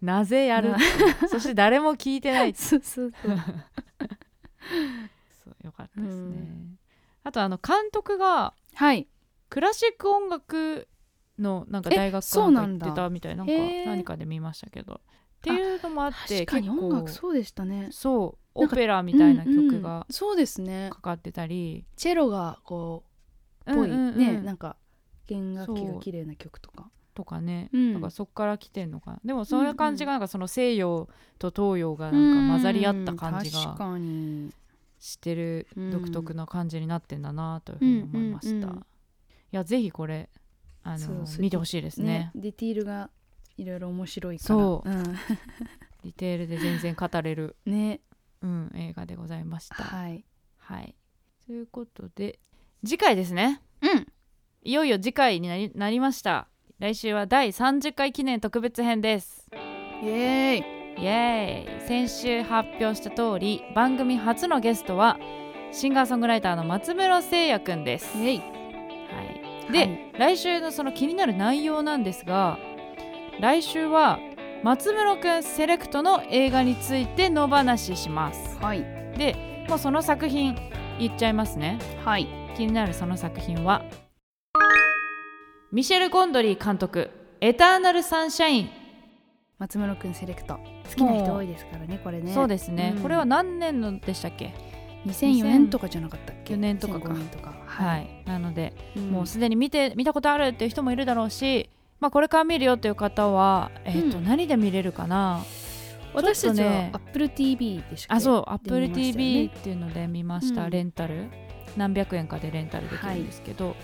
[0.00, 0.70] なぜやる？
[0.70, 0.78] な
[1.28, 2.52] そして誰も聞いてない。
[2.52, 3.12] ーそう そう。
[5.64, 6.78] よかったですね、うん。
[7.22, 9.06] あとあの監督がはい。
[9.50, 10.88] クラシック音楽
[11.38, 13.36] のなんかえ大学かそうなんか行ってたみたい。
[13.36, 13.52] なんか
[13.86, 14.94] 何かで見ましたけど。
[14.94, 17.88] っていうのもあって確かに結構音楽そうでしたね。
[17.90, 20.90] そうオなんかペラみたいな曲がそうですね。
[20.92, 23.04] かかってたり、チェロがこ
[23.66, 24.08] うぽい、うんうん。
[24.08, 24.76] うんねなんか
[25.26, 26.90] 弦楽器が綺麗な曲とか。
[27.14, 27.94] とかね、うん。
[27.94, 29.20] だからそっから来てんのかな。
[29.24, 33.76] でもそういう感じがなんかその西洋と東洋がなんか混ざり合った感じが
[34.98, 38.86] してるうん独特な感じになってんだなというふうに思いました、うんうんうん
[39.52, 40.28] いやぜひこれ
[40.84, 42.06] あの見てほしいですね。
[42.06, 43.10] ねディティールが
[43.56, 44.48] いろいろ面白いから。
[44.48, 44.88] そう。
[44.88, 45.02] うん。
[46.02, 48.00] ディテールで全然語れる、ね
[48.42, 49.76] うん、映画でございました。
[49.76, 50.24] はい。
[50.58, 50.94] はい。
[51.46, 52.38] ということで
[52.84, 53.60] 次回ですね。
[53.82, 54.06] うん。
[54.62, 56.48] いよいよ次回になりなりました。
[56.78, 59.48] 来週は第30回記念特別編です。
[60.02, 61.02] イエーイ。
[61.02, 61.88] イエーイ。
[61.88, 65.18] 先週発表した通り番組初のゲストは
[65.72, 68.38] シンガーソングライターの松室聖也くんです、イエイ。
[68.38, 68.44] は
[69.68, 70.12] い、で、はい。
[70.18, 72.58] 来週のその気になる内容なんですが
[73.40, 74.18] 来週は
[74.62, 78.58] 松室くんセレクトの映画について野放しします。
[78.58, 78.82] はい。
[79.16, 80.54] でもうその作品
[80.98, 81.78] 言っちゃいますね。
[82.04, 82.28] はい。
[82.54, 83.82] 気になるその作品は
[85.72, 88.70] ミシェル・ゴンドリー監督「エターナル・サンシャイン」
[89.58, 90.58] 松室くんセレクト。
[90.90, 92.30] 好きな人多いですからねこれね。
[92.34, 93.02] そうですね、うん。
[93.02, 94.52] これは何年のでしたっけ
[95.06, 97.08] ？2004年とかじゃなかったっけ？4年とかか。
[97.08, 97.54] 2005年とか。
[97.64, 101.70] はい、なので、い、もうすでに見て見たことあるっていう人もいるだろうし、
[102.00, 105.44] まあ、これから見るよっていう方は、えーとうん何で見れるかな？
[106.12, 110.70] 私たちは AppleTV でしかあそうで Apple 見ましたよ TV ねっていうので見ました、うん。
[110.70, 111.26] レンタル。
[111.76, 113.76] 何百円かでレンタルできるんですけど、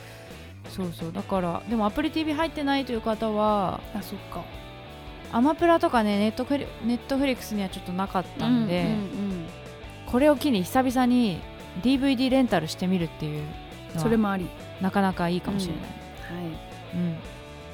[0.71, 1.12] そうそう。
[1.12, 4.43] だからでも Apple TV 入ってないという方はあそっか。
[5.33, 9.47] アマプラとかねネットフリネットフリックスにはちょっとなかったんで、うんうん
[10.07, 11.41] これを機に久々に
[11.83, 13.43] DVD レンタルしてみるっていう
[13.97, 14.49] それもあり。
[14.81, 15.87] なかなかいいかもしれない、は
[16.49, 16.53] い。
[16.95, 17.17] うん、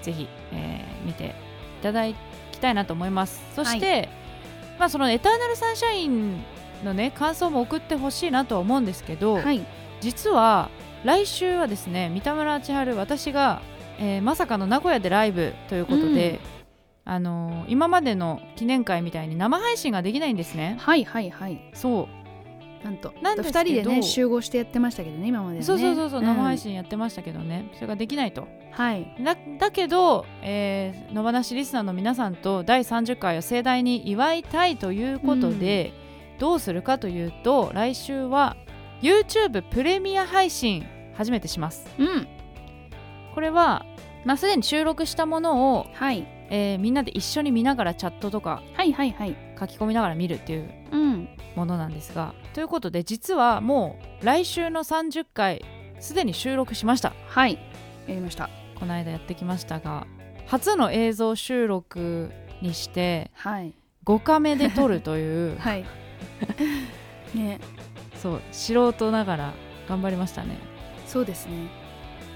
[0.03, 1.35] ぜひ、えー見て
[1.81, 2.15] いただき
[2.61, 3.43] たいなと思います。
[3.57, 4.09] そして、
[4.79, 6.45] まあそのエターナルサンシャイン
[6.85, 9.65] のね感想も送ってほしいなとは思うんですけど、はい。
[10.01, 10.69] 実は
[11.05, 13.63] 来週はですね三田村千春私が、
[13.99, 16.39] えーまさかの名古屋でライブということで、
[17.05, 20.77] あのー今までの記念会みたいに生配信ができないんですね。
[20.79, 21.61] はいはいはい。
[21.75, 22.22] そう
[22.85, 23.13] なんと。
[23.23, 23.61] なんですけど。
[23.61, 25.63] 2人でね集合してやってましたけどね今まではね。
[25.65, 27.71] そうそうそうそう、ん生配信やってましたけどね。
[27.75, 28.49] それができないと。
[28.71, 29.15] はい。
[29.21, 35.93] だだけど、えー、野放しリスナーの皆さんと第30回を盛大に祝いたいということで、
[36.39, 38.57] どうするかというと来週は
[39.01, 41.87] YouTube プレミア配信初めてします。
[41.99, 42.27] うん。
[43.35, 43.87] これは、
[44.25, 46.27] まあ、すでに収録したものを、はい。
[46.51, 51.29] えーみんなで一緒に見ながらチャットとかはいはいはい書き込みながら見るっていううん。
[51.57, 55.65] ものなんですがということで実はもう来週の30回
[56.01, 57.13] すでに収録しました。
[57.29, 57.55] はい。
[58.07, 58.49] やりました。
[58.75, 60.07] この間やってきましたが
[60.47, 63.75] 初の映像収録にしてはい。
[64.05, 65.85] 5カメで撮るという はい。
[67.35, 67.61] ね。
[68.17, 69.53] そう素人ながら
[69.89, 70.57] 頑張りましたね。
[71.07, 71.53] そうですね。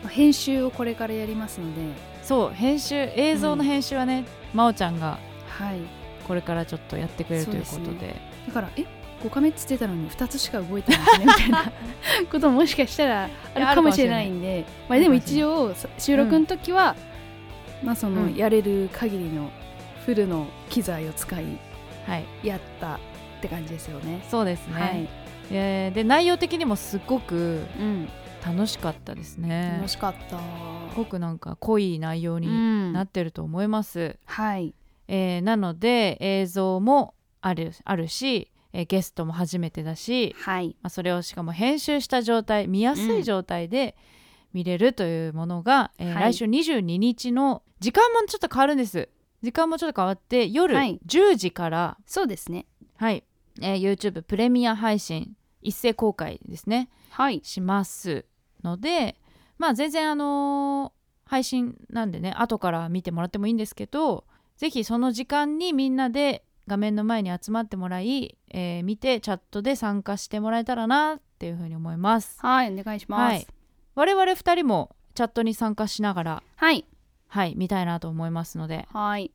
[0.03, 2.17] まあ編集をこれからやりますので。
[2.23, 5.19] そう編集映像の編集はね、真央ちゃんが
[5.49, 5.79] はい
[6.27, 8.17] これからちょっとやってくれるということで。
[8.47, 8.85] だからえ
[9.23, 11.73] 5カメっつってたのに2つしか動いてないですねみたいな
[12.31, 14.29] ことももしかしたらあるかもしれない。
[14.29, 14.65] んで。
[14.89, 16.97] まあ、でも一応そ収録の時は、
[17.83, 18.35] まあその、うん。
[18.35, 19.51] やれる限りの
[20.05, 21.45] フルの機材を使い
[22.07, 22.25] はい。
[22.43, 22.99] やったっ
[23.41, 24.25] て感じですよね。
[24.29, 25.09] そうですね、はい、
[25.51, 28.09] えーで内容的にもすごくうん、
[28.45, 29.75] 楽しかったですね。
[29.79, 30.39] 楽しかった。
[30.39, 30.43] す
[30.97, 32.93] ごくなんか濃い内容にうん。
[32.93, 34.75] なってると思います、はい、
[35.09, 43.97] えーなので映像もあるあるし、えーゲストも初めてだし、はい、まあ、それをしかも編集した状態見やすい状態で
[44.53, 46.33] 見れるというものが、えーはい。
[46.33, 49.09] 来週22日の時間もちょっと変わるんです。
[49.43, 51.01] 時間もちょっと変わって夜はい。
[51.07, 52.67] 10時から、そうですね。
[52.97, 53.25] はい。
[53.61, 56.89] えー YouTube プレミア配信一斉公開ですね。
[57.11, 58.27] はい、します
[58.63, 59.17] ので
[59.59, 60.97] まあ全然あのー
[61.29, 64.25] 配信なんでね後から見てもらってもいいんですけど
[64.57, 72.39] ぜひその時間にみんなで画面の前に集まってもらい、えー見てチャットで参加してもらえたらなっていうふうに思います。
[72.41, 73.33] はい、お願いします。
[73.33, 73.47] はい、
[73.95, 76.85] 我々2人もチャットに参加しながらはい、
[77.29, 79.31] はい見たいなと思いますので、はい、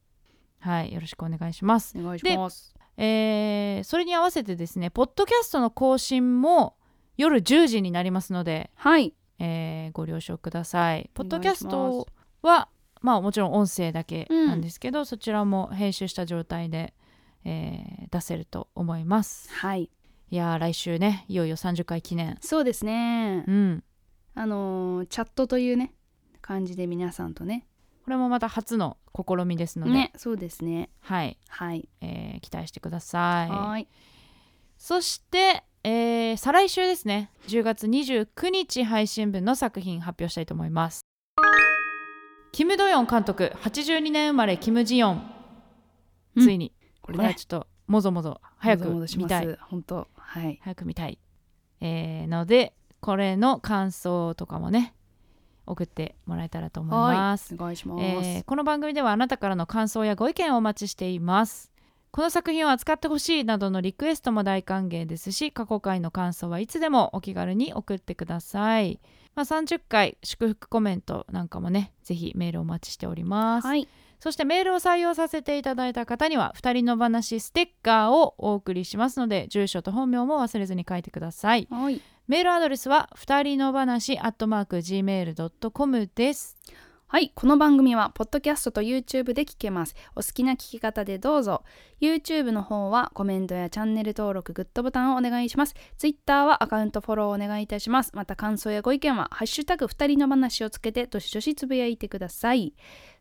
[0.60, 1.98] はい、よろしくお願いします。
[1.98, 2.76] お願いします。
[2.98, 6.76] えーそれに合わせてですねポッドキャストの更新も
[7.18, 11.10] 夜10時になりますのではい、えーご了承ください。
[11.14, 12.08] ポッドキャスト
[12.42, 12.68] は
[13.02, 16.94] まあもちろん音声だけうんなんですけど、そちらも編集した状態で、
[17.44, 19.50] えー出せると思います。
[19.54, 19.90] はい、
[20.30, 22.38] いやー来週ねいよいよ30回記念。
[22.42, 23.52] そうですねう。
[23.52, 23.84] ん、
[24.36, 25.94] あのーチャットというね
[26.42, 27.66] 感じで皆さんとね。
[28.04, 30.90] これもまた初の試みですので、ね、そうですね。
[31.00, 33.50] はい、はい、えー期待してください。
[33.50, 33.88] はい、
[34.78, 41.11] そして、えー再来週ですね10月29日配信分の作品発表したいと思います。
[42.52, 45.32] キム・ドヨン監督82年生まれキム・ジヨン
[46.36, 46.44] うん。
[46.44, 49.58] ついに、ここれねちょっともぞもぞ早く見たい。
[49.70, 51.20] 本当、はい、早く見たい、
[51.80, 54.94] えーのでこれの感想とかもね
[55.66, 58.04] 送ってもらえたらと思います、お願いします。
[58.04, 61.72] えーこの番組ではあなたからの感想やご意見をお待ちしています。
[62.12, 69.00] この作品を扱ってほしいなどのリクエストも大歓迎ですし過去回の感想はいつでもお気軽に送ってください、
[69.36, 73.88] まあ、30回祝福コメントなんかもねぜひメールお待ちしております、はい、
[74.20, 81.68] そしてメールを採用させていただいた方には2人の話ステッカーをお送りしますので住所と本名も忘れずに書いてください。
[81.72, 86.56] はい、メールアドレスは2人の話アットマーク Gmail.com です
[87.12, 89.96] はい、この番組はポッドキャストと YouTube で聞けます。
[90.16, 91.66] お好きな聞き方でどうぞ。
[92.00, 95.76] YouTube の方はコメントやチャンネル登録、グッドボタンをお願いします。
[95.98, 98.12] Twitter はアカウントフォローお願いいたします。
[98.16, 102.74] また感想やご意見はハッシュタグ2人の話をつけてどしどしつぶやいてください。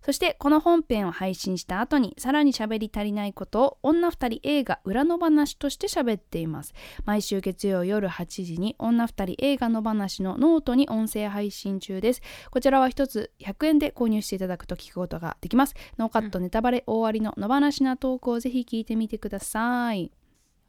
[0.02, 6.72] そしてこの本編を配信した後にさらに喋り足りないことを女2人映画裏の話として喋っています。
[7.04, 12.22] 毎週月曜夜8時に女2人映画の話のノートに音声配信中です。
[12.50, 15.74] こちらは一つ100円で購入していただくと聞くことができます。
[15.98, 20.10] ノーカットネタバレ大ありの野放しなトークをぜひ聞いてみてください。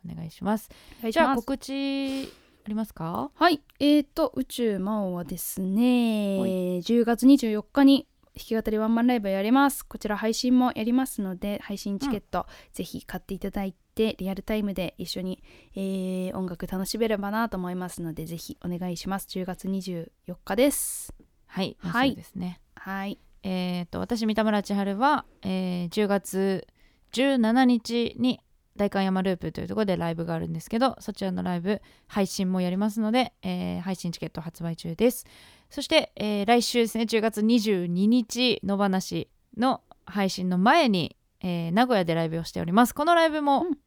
[0.10, 0.70] お願いします。
[1.10, 2.32] じゃあ告知
[2.64, 3.32] ありますか？
[3.34, 6.52] はい、えーと宇宙魔王はですね、はい
[6.82, 9.86] 10月24日に弾き語りワンマンライブをやります。
[9.86, 15.44] こちら配信もやりますので配信チケット、ぜひ買っていただいてリアルタイムで一緒に、
[15.76, 19.28] えー音楽楽しめればなと思いますのでぜひお願いします。
[19.30, 20.08] 10月24
[20.46, 21.14] 日です。
[21.46, 26.68] はい、はいそうですねはい、えー、と私三田村千春は、えー10月
[27.12, 28.40] 17日に
[28.78, 35.26] 代官山ループというところでライブがあるんですけどそちらのライブ配信もやりますので、えー配信チケット発売中です。
[35.70, 42.94] そして、えー来週ですね10月22日野放しの配信の前に、えー名古屋でライブをしております。
[42.94, 43.78] このライブも、うん。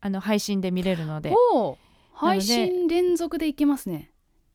[0.00, 1.32] あの配信で見れるので。
[2.12, 4.10] 配信連続でいけますね。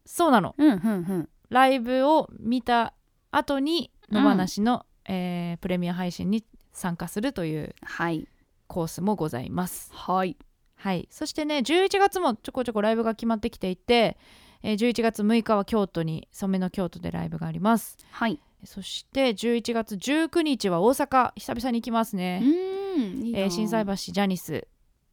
[0.06, 0.56] そうなの。
[0.58, 0.78] うんうんう
[1.20, 1.30] ん。
[1.50, 2.94] ライブを見た
[3.32, 4.24] 後にうん。
[4.24, 8.28] 野放しの、えープレミア配信に参加するというはい
[8.72, 9.92] コースもございます。
[9.94, 10.38] はい。
[10.78, 14.18] はい、そしてね11月もちょこちょこライブが決まってきていて、
[14.64, 17.98] えー11月6日は京都に染めの京都でライブがあります。
[18.12, 18.40] はい。
[18.64, 24.66] そして11月19日は大阪久々に行きますうね、ーんいえー心斎橋ジャニス。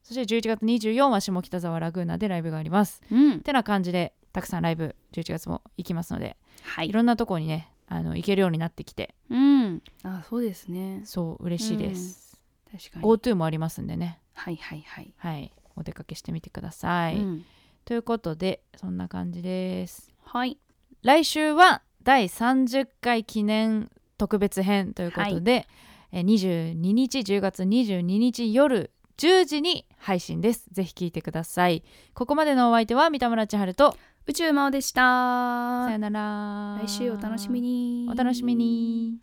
[0.04, 3.02] そして11月24は下北沢ラグーナでライブがあります。
[3.10, 3.40] うん。
[3.40, 6.88] てな感じでたくさんライブ11月も行きますので、、はい。
[6.88, 9.16] いろんなとこにねあの行けるようになってきて。
[9.30, 9.82] うん。
[10.04, 11.02] あそうですね。
[11.04, 12.27] そう嬉しいです、
[12.72, 13.04] 確かに。
[13.04, 14.20] GoTo もありますんでね。
[14.34, 15.12] はいはいはい。
[15.16, 15.52] はい。
[15.76, 17.44] お出かけしてみてください、うん。
[17.84, 20.12] ということでそんな感じです。
[20.24, 20.58] はい。
[21.02, 30.64] 来週は第30回記念特別編ということで、えー22日10月22日夜10時に配信です。
[30.72, 31.84] ぜひ聞いてください。
[32.14, 33.94] ここまでのお相手は三田村千春と
[34.26, 35.86] 宇宙魔王でした。
[35.86, 36.80] さよなら。
[36.82, 38.08] 来週お楽しみに。
[38.10, 39.18] お楽しみに